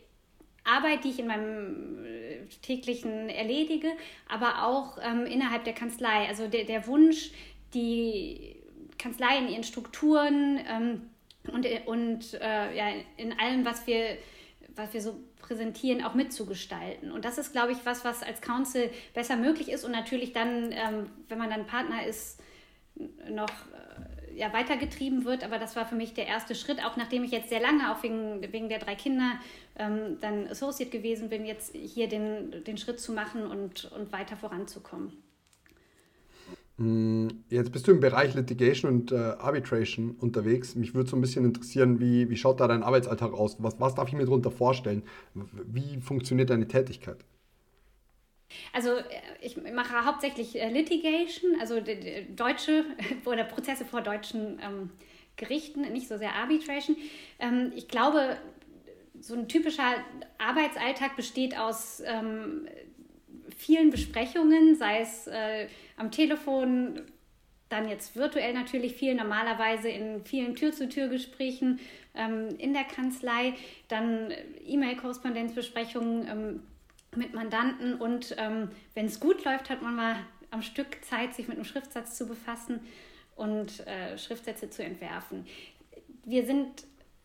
[0.64, 3.92] Arbeit, die ich in meinem äh, täglichen erledige,
[4.30, 6.28] aber auch ähm, innerhalb der Kanzlei.
[6.28, 7.32] Also der, der Wunsch,
[7.74, 8.56] die
[8.98, 11.10] Kanzlei in ihren Strukturen ähm,
[11.52, 14.18] und, und äh, ja, in allem, was wir,
[14.76, 17.12] was wir so präsentieren, auch mitzugestalten.
[17.12, 20.72] Und das ist, glaube ich, was, was als Council besser möglich ist und natürlich dann,
[20.72, 22.42] ähm, wenn man dann Partner ist,
[23.30, 23.50] noch
[24.36, 25.44] ja, weitergetrieben wird.
[25.44, 28.04] Aber das war für mich der erste Schritt, auch nachdem ich jetzt sehr lange, auch
[28.04, 29.34] wegen, wegen der drei Kinder,
[29.76, 34.38] ähm, dann Associate gewesen bin, jetzt hier den, den Schritt zu machen und, und weiter
[34.38, 35.14] voranzukommen.
[36.78, 40.76] Mm, jetzt bist du im Bereich Litigation und äh, Arbitration unterwegs.
[40.76, 43.58] Mich würde so ein bisschen interessieren, wie, wie schaut da dein Arbeitsalltag aus?
[43.60, 45.04] Was, was darf ich mir darunter vorstellen?
[45.34, 47.18] Wie funktioniert deine Tätigkeit?
[48.72, 49.04] Also äh,
[49.42, 51.80] ich mache hauptsächlich äh, Litigation, also
[52.36, 52.86] deutsche
[53.26, 54.90] oder Prozesse vor deutschen ähm,
[55.36, 56.96] Gerichten, nicht so sehr Arbitration.
[57.40, 58.38] Ähm, ich glaube,
[59.24, 59.96] so ein typischer
[60.38, 62.68] Arbeitsalltag besteht aus ähm,
[63.56, 67.02] vielen Besprechungen, sei es äh, am Telefon,
[67.70, 71.80] dann jetzt virtuell natürlich viel, normalerweise in vielen Tür-zu-Tür-Gesprächen
[72.16, 73.54] ähm, in der Kanzlei,
[73.88, 74.34] dann
[74.66, 76.64] E-Mail-Korrespondenzbesprechungen ähm,
[77.16, 80.16] mit Mandanten und ähm, wenn es gut läuft, hat man mal
[80.52, 82.82] am Stück Zeit, sich mit einem Schriftsatz zu befassen
[83.38, 85.46] und äh, Schriftsätze zu entwerfen.
[86.26, 86.84] Wir sind,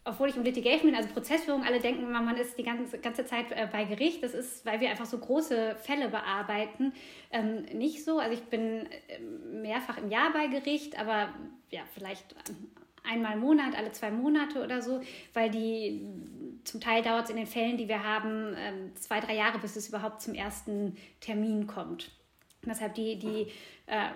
[0.08, 3.26] obwohl ich im Litigation bin, also Prozessführung, alle denken immer, man ist die ganze, ganze
[3.26, 4.22] Zeit äh, bei Gericht.
[4.22, 6.92] Das ist, weil wir einfach so große Fälle bearbeiten,
[7.30, 8.18] ähm, nicht so.
[8.18, 9.20] Also ich bin äh,
[9.52, 11.28] mehrfach im Jahr bei Gericht, aber
[11.70, 12.34] ja, vielleicht
[13.04, 15.00] einmal im Monat, alle zwei Monate oder so,
[15.34, 16.06] weil die
[16.64, 19.76] zum Teil dauert es in den Fällen, die wir haben, ähm, zwei, drei Jahre, bis
[19.76, 22.10] es überhaupt zum ersten Termin kommt.
[22.64, 23.46] Deshalb die, die
[23.86, 24.08] äh,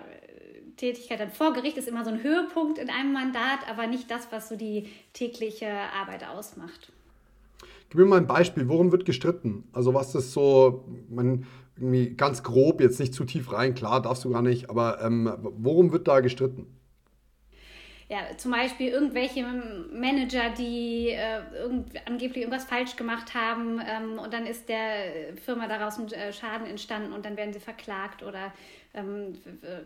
[0.77, 4.27] Tätigkeit dann vor Gericht ist immer so ein Höhepunkt in einem Mandat, aber nicht das,
[4.31, 6.91] was so die tägliche Arbeit ausmacht.
[7.89, 9.65] Gib mir mal ein Beispiel, worum wird gestritten?
[9.71, 11.45] Also was ist so, man,
[12.17, 15.91] ganz grob, jetzt nicht zu tief rein, klar, darfst du gar nicht, aber ähm, worum
[15.91, 16.67] wird da gestritten?
[18.09, 24.33] Ja, zum Beispiel irgendwelche Manager, die äh, irgend, angeblich irgendwas falsch gemacht haben ähm, und
[24.33, 28.53] dann ist der Firma daraus ein äh, Schaden entstanden und dann werden sie verklagt oder
[28.93, 29.33] ähm,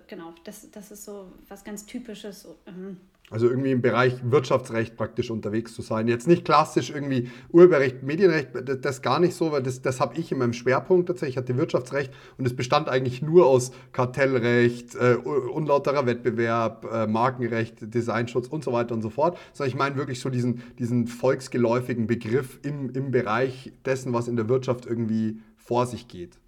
[0.08, 2.48] genau, das, das ist so was ganz Typisches.
[2.66, 6.08] Ähm, Also irgendwie im Bereich Wirtschaftsrecht praktisch unterwegs zu sein.
[6.08, 10.32] Jetzt nicht klassisch irgendwie Urheberrecht, Medienrecht, das, gar nicht so, weil das, das habe ich
[10.32, 11.36] in meinem Schwerpunkt tatsächlich.
[11.36, 17.94] Ich hatte Wirtschaftsrecht und es bestand eigentlich nur aus Kartellrecht, äh, unlauterer Wettbewerb, äh, Markenrecht,
[17.94, 19.38] Designschutz und so weiter und so fort.
[19.52, 24.38] Sondern ich meine wirklich so diesen, diesen volksgeläufigen Begriff im, im Bereich dessen, was in
[24.38, 26.40] der Wirtschaft irgendwie vor sich geht.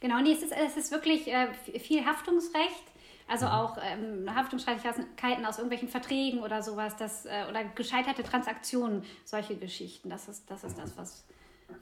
[0.00, 2.89] Genau, nee, es ist, es ist wirklich äh, viel Haftungsrecht
[3.30, 3.52] also mhm.
[3.52, 10.10] auch ähm, Haftungsstreitigkeiten aus irgendwelchen Verträgen oder sowas, das, äh, oder gescheiterte Transaktionen, solche Geschichten.
[10.10, 11.24] Das ist das, ist das was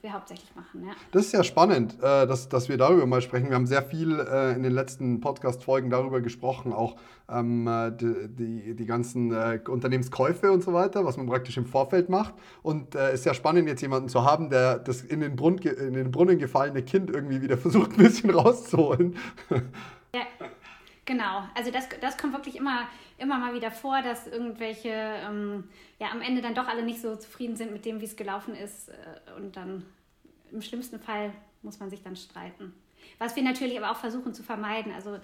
[0.03, 0.85] wir hauptsächlich machen.
[0.87, 0.93] Ja.
[1.13, 3.49] Das ist ja spannend, äh, dass, dass wir darüber mal sprechen.
[3.49, 6.97] Wir haben sehr viel äh, in den letzten Podcast-Folgen darüber gesprochen, auch
[7.31, 11.65] ähm, äh, die, die, die, ganzen äh, Unternehmenskäufe und so weiter, was man praktisch im
[11.65, 12.35] Vorfeld macht.
[12.63, 15.61] Und es äh, ist ja spannend, jetzt jemanden zu haben, der das in den, Brunnen,
[15.61, 19.17] in den Brunnen gefallene Kind irgendwie wieder versucht, ein bisschen rauszuholen.
[20.15, 20.23] Ja.
[21.09, 25.65] Genau, also das, das kommt wirklich immer, immer mal wieder vor, dass irgendwelche ähm,
[25.99, 28.55] ja am Ende dann doch alle nicht so zufrieden sind mit dem, wie es gelaufen
[28.55, 28.91] ist.
[28.91, 29.87] Äh, und dann
[30.53, 32.75] im schlimmsten Fall muss man sich dann streiten.
[33.17, 34.93] Was wir natürlich aber auch versuchen zu vermeiden.
[34.93, 35.15] Also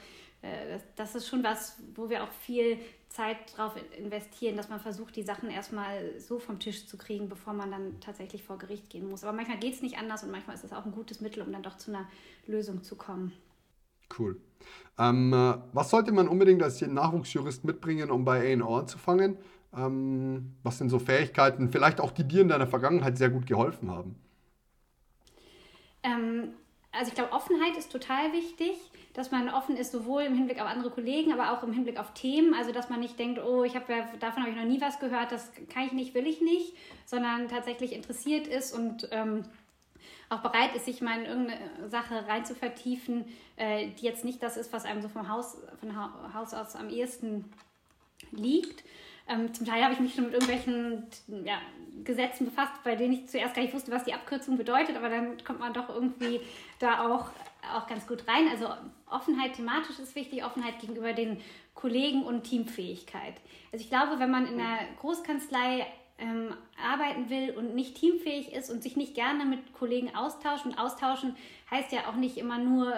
[0.40, 2.79] äh, das, das, ist schon was, wo wir auch viel
[3.11, 7.53] Zeit drauf investieren, dass man versucht, die Sachen erstmal so vom Tisch zu kriegen, bevor
[7.53, 9.23] man dann tatsächlich vor Gericht gehen muss.
[9.23, 11.53] Aber manchmal geht es nicht anders und manchmal ist es auch ein gutes Mittel, um
[11.53, 12.09] dann doch zu einer
[12.47, 13.35] Lösung zu kommen.
[14.18, 14.40] Cool.
[14.98, 19.37] Ähm, äh, was sollte man unbedingt als Nachwuchsjurist mitbringen, um bei A&O anzufangen?
[19.77, 23.90] Ähm, was sind so Fähigkeiten, vielleicht auch die dir in deiner Vergangenheit sehr gut geholfen
[23.90, 24.14] haben?
[26.05, 26.55] Ähm,
[26.92, 28.77] also ich glaube, Offenheit ist total wichtig,
[29.14, 32.14] dass man offen ist, sowohl im Hinblick auf andere Kollegen, aber auch im Hinblick auf
[32.14, 32.55] Themen.
[32.55, 35.00] Also dass man nicht denkt, oh, ich habe ja, davon habe ich noch nie was
[35.00, 36.74] gehört, das kann ich nicht, will ich nicht,
[37.05, 39.42] sondern tatsächlich interessiert ist und ähm,
[40.35, 43.25] auch bereit ist, sich mal in irgendeine Sache rein zu vertiefen,
[43.57, 46.88] äh, die jetzt nicht das ist, was einem so vom Haus, von Haus aus am
[46.88, 47.44] ehesten
[48.33, 48.85] liegt.
[49.27, 51.07] Ähm, zum Teil habe ich mich schon mit irgendwelchen
[51.44, 51.59] ja,
[52.05, 55.42] Gesetzen befasst, bei denen ich zuerst gar nicht wusste, was die Abkürzung bedeutet, aber dann
[55.44, 56.40] kommt man doch irgendwie
[56.79, 57.31] da auch,
[57.75, 58.49] auch ganz gut rein.
[58.51, 58.68] Also
[59.11, 61.40] Offenheit thematisch ist wichtig, Offenheit gegenüber den
[61.75, 63.35] Kollegen und Teamfähigkeit.
[63.73, 65.87] Also ich glaube, wenn man in einer Großkanzlei
[66.18, 70.64] ähm, arbeiten will und nicht teamfähig ist und sich nicht gerne mit Kollegen austauscht.
[70.64, 71.37] Und austauschen
[71.70, 72.92] heißt ja auch nicht immer nur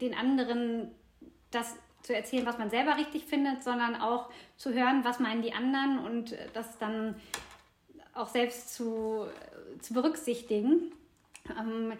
[0.00, 0.90] den anderen
[1.50, 5.52] das zu erzählen, was man selber richtig findet, sondern auch zu hören, was meinen die
[5.52, 7.16] anderen und das dann
[8.14, 9.26] auch selbst zu,
[9.80, 10.92] zu berücksichtigen.
[11.58, 11.92] Ähm,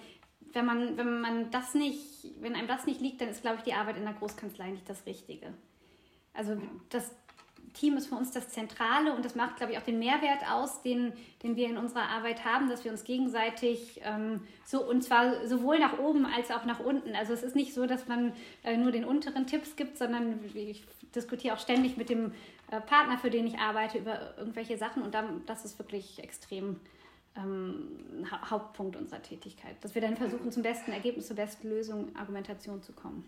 [0.52, 2.00] wenn man, wenn man das nicht,
[2.40, 4.88] wenn einem das nicht liegt, dann ist, glaube ich, die Arbeit in der Großkanzlei nicht
[4.88, 5.52] das Richtige.
[6.32, 6.56] Also
[6.88, 7.14] das,
[7.72, 10.82] Team ist für uns das Zentrale und das macht, glaube ich, auch den Mehrwert aus,
[10.82, 15.46] den, den wir in unserer Arbeit haben, dass wir uns gegenseitig ähm, so und zwar
[15.46, 17.14] sowohl nach oben als auch nach unten.
[17.14, 18.32] Also es ist nicht so, dass man
[18.64, 22.32] äh, nur den unteren Tipps gibt, sondern ich diskutiere auch ständig mit dem
[22.70, 26.80] äh, Partner, für den ich arbeite, über irgendwelche Sachen und dann, das ist wirklich extrem
[27.36, 32.82] ähm, Hauptpunkt unserer Tätigkeit, dass wir dann versuchen, zum besten Ergebnis, zur besten Lösung, Argumentation
[32.82, 33.24] zu kommen.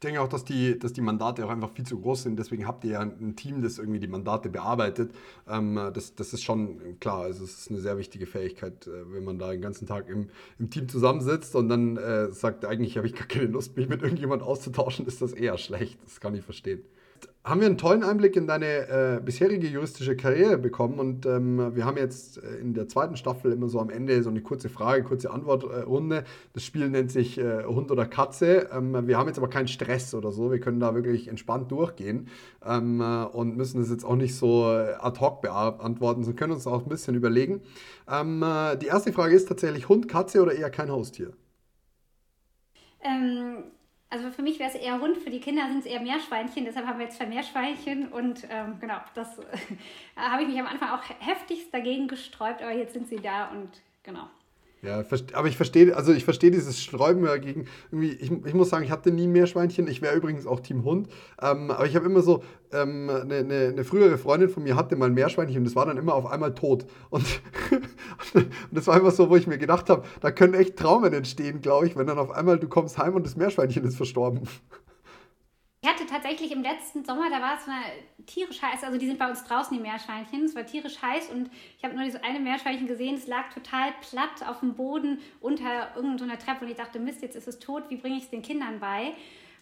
[0.00, 2.38] Ich denke auch, dass die, dass die Mandate auch einfach viel zu groß sind.
[2.38, 5.12] Deswegen habt ihr ja ein Team, das irgendwie die Mandate bearbeitet.
[5.46, 7.24] Ähm, das, das ist schon klar.
[7.24, 10.30] Also es ist eine sehr wichtige Fähigkeit, äh, wenn man da den ganzen Tag im,
[10.58, 14.00] im Team zusammensitzt und dann äh, sagt, eigentlich habe ich gar keine Lust, mich mit
[14.00, 15.98] irgendjemand auszutauschen, ist das eher schlecht.
[16.02, 16.82] Das kann ich verstehen
[17.42, 21.86] haben wir einen tollen Einblick in deine äh, bisherige juristische Karriere bekommen und ähm, wir
[21.86, 25.02] haben jetzt äh, in der zweiten Staffel immer so am Ende so eine kurze Frage,
[25.04, 26.24] kurze Antwortrunde.
[26.52, 28.68] Das Spiel nennt sich äh, Hund oder Katze.
[28.72, 30.52] Ähm, wir haben jetzt aber keinen Stress oder so.
[30.52, 32.28] Wir können da wirklich entspannt durchgehen
[32.64, 36.52] ähm, äh, und müssen das jetzt auch nicht so äh, ad hoc beantworten, sondern können
[36.52, 37.62] uns auch ein bisschen überlegen.
[38.08, 38.44] Ähm,
[38.82, 41.32] die erste Frage ist tatsächlich Hund, Katze oder eher kein Haustier?
[43.02, 43.64] Ähm
[44.10, 46.86] also für mich wäre es eher Hund, für die Kinder sind es eher Meerschweinchen, deshalb
[46.86, 49.42] haben wir jetzt zwei Meerschweinchen und ähm, genau, das äh,
[50.16, 53.70] habe ich mich am Anfang auch heftigst dagegen gesträubt, aber jetzt sind sie da und
[54.02, 54.28] genau.
[54.82, 57.66] Ja, aber ich verstehe, also ich verstehe dieses Sträuben dagegen.
[57.92, 59.86] Irgendwie, ich, ich muss sagen, ich hatte nie Meerschweinchen.
[59.86, 61.08] Ich wäre übrigens auch Team Hund.
[61.42, 64.96] Ähm, aber ich habe immer so, ähm, eine, eine, eine, frühere Freundin von mir hatte
[64.96, 66.86] mal ein Meerschweinchen und das war dann immer auf einmal tot.
[67.10, 67.42] Und,
[68.34, 71.60] und das war einfach so, wo ich mir gedacht habe, da können echt Traumen entstehen,
[71.60, 74.48] glaube ich, wenn dann auf einmal du kommst heim und das Meerschweinchen ist verstorben.
[75.82, 77.80] Ich hatte tatsächlich im letzten Sommer, da war es mal
[78.26, 81.50] tierisch heiß, also die sind bei uns draußen, die Meerschweinchen, es war tierisch heiß und
[81.78, 85.96] ich habe nur dieses eine Meerschweinchen gesehen, es lag total platt auf dem Boden unter
[85.96, 88.42] irgendeiner Treppe und ich dachte, Mist, jetzt ist es tot, wie bringe ich es den
[88.42, 89.14] Kindern bei?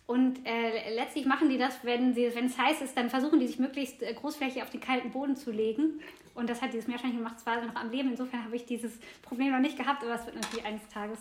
[0.07, 4.03] Und äh, letztlich machen die das, wenn, es heiß ist, dann versuchen die sich möglichst
[4.03, 6.01] äh, großflächig auf den kalten Boden zu legen.
[6.35, 8.11] Und das hat dieses Meerschweinchen gemacht, zwar noch am Leben.
[8.11, 11.21] Insofern habe ich dieses Problem noch nicht gehabt, aber es wird natürlich eines Tages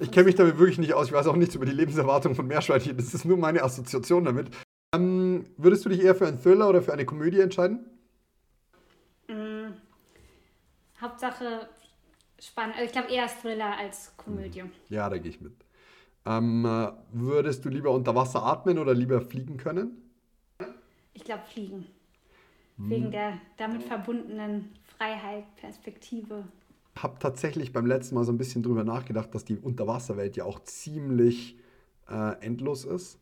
[0.00, 1.06] ich kenne mich damit wirklich nicht aus.
[1.06, 2.96] Ich weiß auch nichts über die Lebenserwartung von Meerschweinchen.
[2.96, 4.48] Das ist nur meine Assoziation damit.
[4.94, 7.84] Ähm, würdest du dich eher für einen Thriller oder für eine Komödie entscheiden?
[9.28, 9.72] Mm,
[11.00, 11.68] Hauptsache
[12.38, 12.76] spannend.
[12.76, 14.64] Also ich glaube eher Thriller als Komödie.
[14.88, 15.52] Ja, da gehe ich mit.
[16.24, 20.10] Ähm, äh, würdest du lieber unter Wasser atmen oder lieber fliegen können?
[21.14, 21.86] Ich glaube Fliegen.
[22.80, 26.44] Wegen der damit verbundenen Freiheit, Perspektive.
[27.02, 30.60] Habe tatsächlich beim letzten Mal so ein bisschen drüber nachgedacht, dass die Unterwasserwelt ja auch
[30.60, 31.56] ziemlich
[32.08, 33.18] äh, endlos ist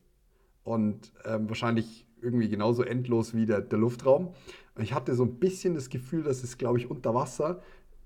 [0.65, 4.35] und ähm, wahrscheinlich irgendwie genauso endlos wie der, der Luftraum.
[4.79, 7.63] Ich hatte so ein bisschen das Gefühl, dass es, glaube ich, unter Wasser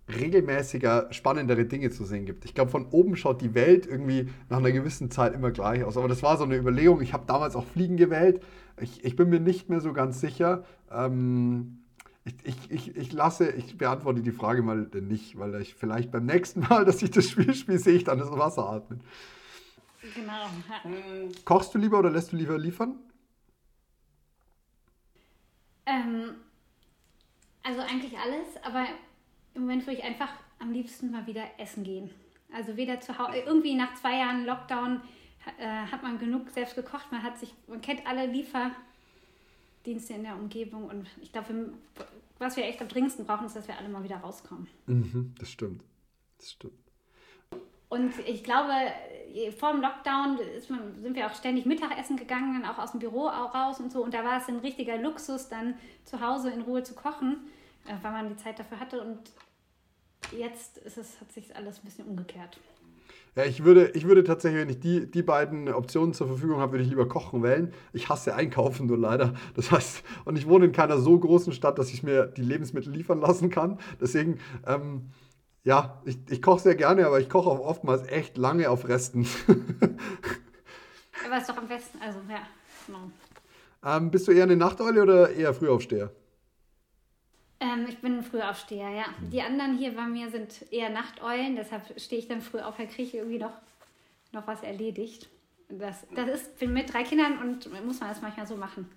[0.09, 2.45] regelmäßiger spannendere Dinge zu sehen gibt.
[2.45, 5.97] Ich glaube, von oben schaut die Welt irgendwie nach einer gewissen Zeit immer gleich aus.
[5.97, 7.01] Aber das war so eine Überlegung.
[7.01, 8.43] Ich habe damals auch Fliegen gewählt.
[8.81, 10.65] Ich, ich bin mir nicht mehr so ganz sicher.
[10.91, 11.79] Ähm,
[12.25, 16.27] ich, ich, ich, ich lasse, ich beantworte die Frage mal nicht, weil ich vielleicht beim
[16.27, 19.03] nächsten Mal, dass ich das Spiel spiele, sehe ich dann das Wasser atmen.
[20.15, 20.33] Genau.
[20.33, 21.29] Ja.
[21.45, 22.99] Kochst du lieber oder lässt du lieber liefern?
[25.87, 26.35] Ähm,
[27.63, 28.87] also eigentlich alles, aber
[29.55, 32.11] im Moment würde ich einfach am liebsten mal wieder essen gehen.
[32.53, 35.01] Also weder zu Hause, irgendwie nach zwei Jahren Lockdown
[35.59, 37.11] äh, hat man genug selbst gekocht.
[37.11, 38.33] Man hat sich, man kennt alle
[39.85, 41.73] Lieferdienste in der Umgebung und ich glaube,
[42.39, 44.67] was wir echt am dringendsten brauchen, ist, dass wir alle mal wieder rauskommen.
[44.87, 45.83] Mhm, das stimmt.
[46.39, 46.75] Das stimmt.
[47.89, 48.73] Und ich glaube,
[49.59, 50.39] vor dem Lockdown
[50.69, 54.03] man, sind wir auch ständig Mittagessen gegangen, dann auch aus dem Büro raus und so.
[54.03, 57.49] Und da war es ein richtiger Luxus, dann zu Hause in Ruhe zu kochen,
[57.87, 59.03] äh, weil man die Zeit dafür hatte.
[59.03, 59.19] Und
[60.31, 62.59] jetzt ist es, hat sich alles ein bisschen umgekehrt.
[63.37, 66.73] Ja, ich würde, ich würde tatsächlich, wenn ich die, die beiden Optionen zur Verfügung habe,
[66.73, 67.73] würde ich lieber kochen wählen.
[67.93, 69.35] Ich hasse Einkaufen nur leider.
[69.55, 72.93] Das heißt, und ich wohne in keiner so großen Stadt, dass ich mir die Lebensmittel
[72.93, 73.79] liefern lassen kann.
[74.01, 75.11] Deswegen, ähm,
[75.63, 79.27] ja, ich, ich koche sehr gerne, aber ich koche auch oftmals echt lange auf Resten.
[81.25, 82.41] aber ist doch am besten, also ja,
[82.87, 83.11] genau.
[83.85, 86.11] Ähm, bist du eher eine Nachteule oder eher Frühaufsteher?
[87.61, 89.05] Ähm, ich bin ein Frühaufsteher, ja.
[89.31, 92.87] Die anderen hier bei mir sind eher Nachteulen, deshalb stehe ich dann früh auf, weil
[92.87, 93.53] kriege ich irgendwie noch,
[94.33, 95.29] noch was erledigt.
[95.69, 98.91] Das, das ist, bin mit drei Kindern und muss man das manchmal so machen.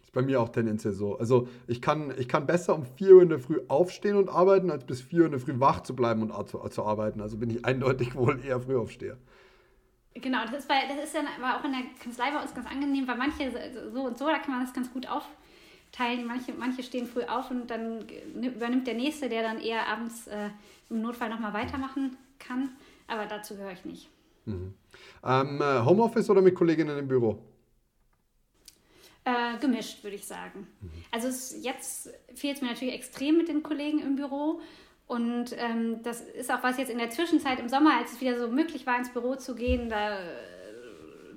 [0.00, 1.18] Ist bei mir auch tendenziell so.
[1.18, 4.70] Also ich kann, ich kann besser um 4 Uhr in der Früh aufstehen und arbeiten,
[4.70, 7.20] als bis 4 Uhr in der Früh wach zu bleiben und zu, zu arbeiten.
[7.20, 9.18] Also bin ich eindeutig wohl eher Frühaufsteher.
[10.14, 12.66] Genau, das ist, bei, das ist dann aber auch in der Kanzlei bei uns ganz
[12.66, 13.52] angenehm, weil manche
[13.92, 15.24] so und so, da kann man das ganz gut auf
[15.92, 16.26] teilen.
[16.26, 20.50] Manche, manche stehen früh auf und dann übernimmt der Nächste, der dann eher abends äh,
[20.90, 22.70] im Notfall nochmal weitermachen kann.
[23.06, 24.08] Aber dazu gehöre ich nicht.
[24.44, 24.74] Mhm.
[25.24, 27.38] Ähm, äh, Homeoffice oder mit Kolleginnen im Büro?
[29.24, 30.66] Äh, gemischt, würde ich sagen.
[30.80, 30.90] Mhm.
[31.10, 34.60] Also es, jetzt fehlt es mir natürlich extrem mit den Kollegen im Büro.
[35.06, 38.38] Und ähm, das ist auch was jetzt in der Zwischenzeit im Sommer, als es wieder
[38.38, 40.24] so möglich war, ins Büro zu gehen, da äh,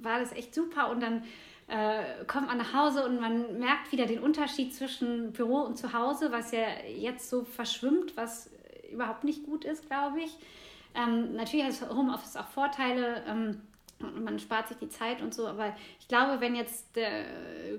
[0.01, 0.89] war das echt super.
[0.89, 1.23] Und dann
[1.71, 6.29] äh, kommt man nach Hause und man merkt wieder den Unterschied zwischen Büro und Zuhause,
[6.31, 8.49] was ja jetzt so verschwimmt, was
[8.91, 10.37] überhaupt nicht gut ist, glaube ich.
[10.93, 13.23] Ähm, natürlich hat Homeoffice auch Vorteile.
[13.25, 13.61] Ähm,
[13.99, 17.23] man spart sich die Zeit und so, aber ich glaube, wenn jetzt der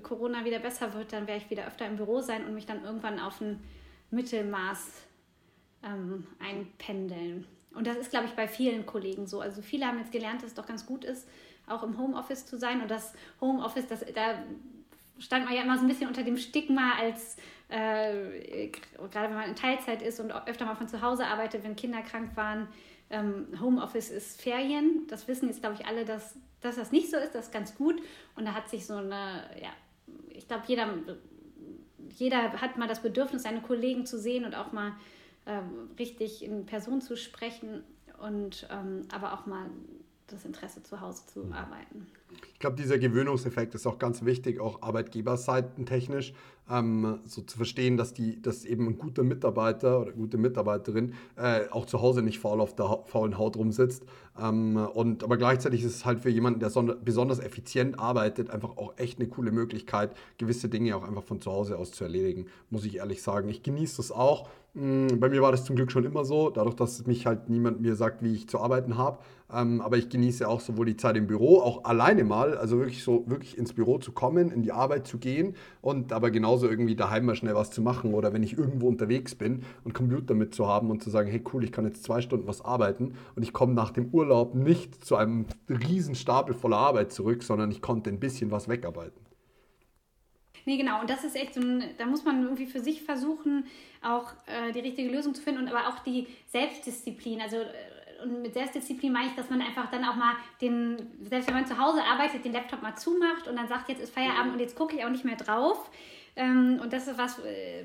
[0.01, 2.83] Corona wieder besser wird, dann werde ich wieder öfter im Büro sein und mich dann
[2.83, 3.61] irgendwann auf ein
[4.09, 5.03] Mittelmaß
[5.83, 7.45] ähm, einpendeln.
[7.75, 9.41] Und das ist, glaube ich, bei vielen Kollegen so.
[9.41, 11.27] Also viele haben jetzt gelernt, dass es doch ganz gut ist,
[11.73, 12.81] auch im Homeoffice zu sein.
[12.81, 14.35] Und das Homeoffice, das, da
[15.19, 17.37] stand man ja immer so ein bisschen unter dem Stigma, als
[17.69, 18.69] äh,
[19.11, 22.01] gerade wenn man in Teilzeit ist und öfter mal von zu Hause arbeitet, wenn Kinder
[22.01, 22.67] krank waren.
[23.09, 25.07] Ähm, Homeoffice ist Ferien.
[25.07, 27.35] Das wissen jetzt, glaube ich, alle, dass, dass das nicht so ist.
[27.35, 28.01] Das ist ganz gut.
[28.35, 29.69] Und da hat sich so eine, ja,
[30.29, 30.87] ich glaube, jeder,
[32.09, 34.93] jeder hat mal das Bedürfnis, seine Kollegen zu sehen und auch mal
[35.45, 37.83] ähm, richtig in Person zu sprechen
[38.19, 39.69] und ähm, aber auch mal
[40.33, 41.53] das Interesse zu Hause zu mhm.
[41.53, 42.07] arbeiten.
[42.53, 46.33] Ich glaube, dieser Gewöhnungseffekt ist auch ganz wichtig, auch arbeitgeberseitentechnisch,
[46.69, 51.67] ähm, so zu verstehen, dass, die, dass eben ein guter Mitarbeiter oder gute Mitarbeiterin äh,
[51.71, 54.03] auch zu Hause nicht faul auf der ha faulen Haut rumsitzt.
[54.41, 56.69] Ähm, und, aber gleichzeitig ist es halt für jemanden, der
[57.03, 61.51] besonders effizient arbeitet, einfach auch echt eine coole Möglichkeit, gewisse Dinge auch einfach von zu
[61.51, 63.49] Hause aus zu erledigen, muss ich ehrlich sagen.
[63.49, 64.47] Ich genieße das auch.
[64.73, 67.81] Mm, bei mir war das zum Glück schon immer so, dadurch, dass mich halt niemand
[67.81, 69.19] mir sagt, wie ich zu arbeiten habe.
[69.53, 73.03] Ähm, aber ich genieße auch sowohl die Zeit im Büro, auch alleine mal, also wirklich
[73.03, 76.95] so wirklich ins Büro zu kommen, in die Arbeit zu gehen und aber genauso irgendwie
[76.95, 80.53] daheim mal schnell was zu machen oder wenn ich irgendwo unterwegs bin und Computer mit
[80.53, 83.43] zu haben und zu sagen, hey cool, ich kann jetzt zwei Stunden was arbeiten und
[83.43, 87.81] ich komme nach dem Urlaub nicht zu einem riesen Stapel voller Arbeit zurück, sondern ich
[87.81, 89.23] konnte ein bisschen was wegarbeiten.
[90.65, 91.01] Nee, genau.
[91.01, 93.65] Und das ist echt so ein, da muss man irgendwie für sich versuchen,
[94.01, 97.41] auch äh, die richtige Lösung zu finden und aber auch die Selbstdisziplin.
[97.41, 97.65] Also äh,
[98.23, 101.67] und mit Selbstdisziplin meine ich, dass man einfach dann auch mal den, selbst wenn man
[101.67, 104.75] zu Hause arbeitet, den Laptop mal zumacht und dann sagt, jetzt ist Feierabend und jetzt
[104.75, 105.89] gucke ich auch nicht mehr drauf.
[106.35, 107.39] Ähm, und das ist was,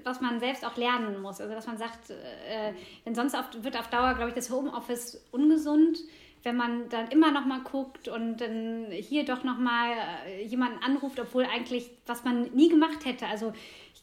[0.04, 1.40] was man selbst auch lernen muss.
[1.40, 2.72] Also dass man sagt, äh,
[3.04, 5.98] denn sonst auf, wird auf Dauer, glaube ich, das Homeoffice ungesund
[6.42, 9.90] wenn man dann immer noch mal guckt und dann hier doch noch mal
[10.26, 13.26] äh, jemanden anruft, obwohl eigentlich, was man nie gemacht hätte.
[13.26, 13.52] Also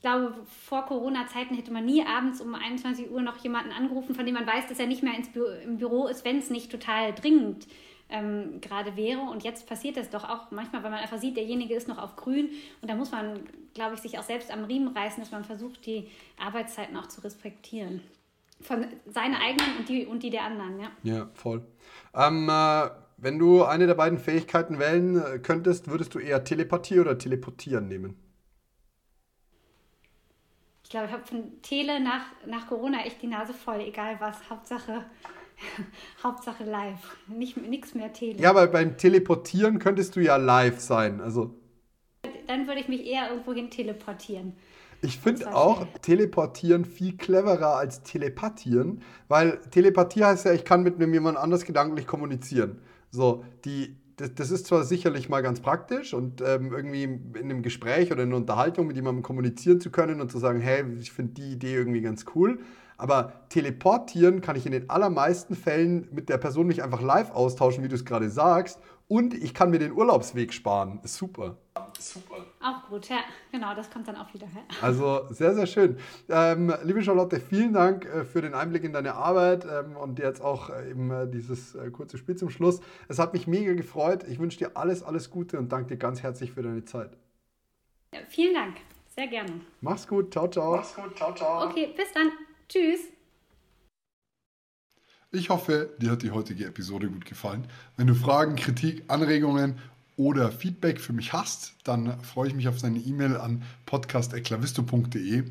[0.06, 0.36] glaube,
[0.68, 4.46] vor Corona-Zeiten hätte man nie abends um 21 Uhr noch jemanden angerufen, von dem man
[4.46, 7.68] weiß, dass er nicht mehr ins Bü im Büro ist, wenn es nicht total dringend
[8.10, 9.22] ähm, gerade wäre.
[9.22, 12.16] Und jetzt passiert das doch auch manchmal, weil man einfach sieht, derjenige ist noch auf
[12.16, 12.50] grün.
[12.84, 13.40] Und da muss man,
[13.74, 17.22] glaube ich, sich auch selbst am Riemen reißen, dass man versucht, die Arbeitszeiten auch zu
[17.22, 18.02] respektieren.
[18.62, 20.92] Von seine eigenen und die, und die der anderen, ja.
[21.02, 21.66] Ja, voll.
[22.14, 27.00] Ähm, äh, wenn du eine der beiden Fähigkeiten wählen äh, könntest, würdest du eher Telepathie
[27.00, 28.25] oder Teleportieren nehmen?
[30.86, 34.36] Ich glaube, ich habe von Tele nach, nach Corona echt die Nase voll, egal was.
[34.52, 35.04] Hauptsache,
[36.24, 37.18] Hauptsache live.
[37.28, 38.40] Nichts mehr Tele.
[38.40, 41.22] Ja, aber beim Teleportieren könntest du ja live sein.
[41.22, 41.56] Also.
[42.46, 44.54] Dann würde ich mich eher irgendwo hin teleportieren.
[45.02, 46.00] Ich finde auch schnell.
[46.04, 51.66] Teleportieren viel cleverer als Telepathieren, weil Telepathie heißt ja, ich kann mit einem jemand anders
[51.66, 52.80] gedanklich kommunizieren.
[53.10, 58.12] So, die, das, ist zwar sicherlich mal ganz praktisch und ähm, irgendwie in einem Gespräch
[58.12, 61.34] oder in einer Unterhaltung mit jemandem kommunizieren zu können und zu sagen, hey, ich finde
[61.34, 62.60] die Idee irgendwie ganz cool.
[62.98, 67.84] Aber teleportieren kann ich in den allermeisten Fällen mit der Person mich einfach live austauschen,
[67.84, 68.80] wie du es gerade sagst.
[69.08, 71.00] Und ich kann mir den Urlaubsweg sparen.
[71.04, 71.58] Ist super.
[72.00, 72.46] Super.
[72.62, 73.20] Auch gut, ja,
[73.52, 74.48] genau, das kommt dann auch wieder.
[74.48, 74.62] Ja.
[74.82, 75.98] Also sehr, sehr schön.
[76.30, 80.42] Ähm, liebe Charlotte, vielen Dank äh, für den Einblick in deine Arbeit ähm, und jetzt
[80.42, 82.82] auch äh, eben äh, dieses kurze Spiel zum Schluss.
[83.08, 84.26] Es hat mich mega gefreut.
[84.28, 87.16] Ich wünsche dir alles, alles Gute und danke dir ganz herzlich für deine Zeit.
[88.14, 88.78] Ja, vielen Dank,
[89.16, 89.62] sehr gerne.
[89.82, 90.78] Mach's gut, ciao, ciao.
[90.78, 91.70] Mach's gut, ciao, ciao.
[91.70, 92.32] Okay, bis dann.
[92.68, 93.15] Tschüss.
[95.36, 97.66] Ich hoffe, dir hat die heutige Episode gut gefallen.
[97.98, 99.76] Wenn du Fragen, Kritik, Anregungen
[100.16, 105.44] oder Feedback für mich hast, dann freue ich mich auf deine E-Mail an podcast.klavisto.de.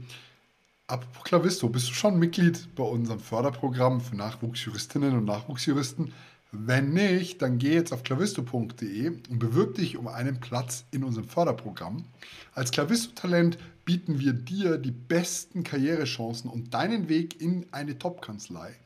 [0.86, 6.14] Apropos Klavisto, bist du schon Mitglied bei unserem Förderprogramm für Nachwuchsjuristinnen und Nachwuchsjuristen?
[6.50, 11.28] Wenn nicht, dann geh jetzt auf klavisto.de und bewirb dich um einen Platz in unserem
[11.28, 12.06] Förderprogramm.
[12.54, 18.76] Als Klavisto-Talent bieten wir dir die besten Karrierechancen und deinen Weg in eine Top-Kanzlei.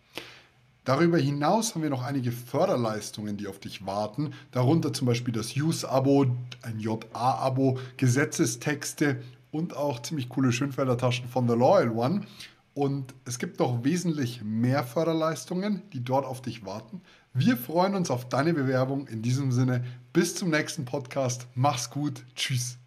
[0.89, 5.55] Darüber hinaus haben wir noch einige Förderleistungen, die auf dich warten, darunter zum Beispiel das
[5.55, 9.21] Use-Abo, ein JA-Abo, Gesetzestexte
[9.51, 12.23] und auch ziemlich coole Schönfelder-Taschen von The Loyal One.
[12.73, 17.03] Und es gibt noch wesentlich mehr Förderleistungen, die dort auf dich warten.
[17.35, 19.09] Wir freuen uns auf deine Bewerbung.
[19.09, 19.85] In diesem Sinne,
[20.15, 21.49] bis zum nächsten Podcast.
[21.55, 22.25] Mach's gut.
[22.35, 22.79] Tschüss.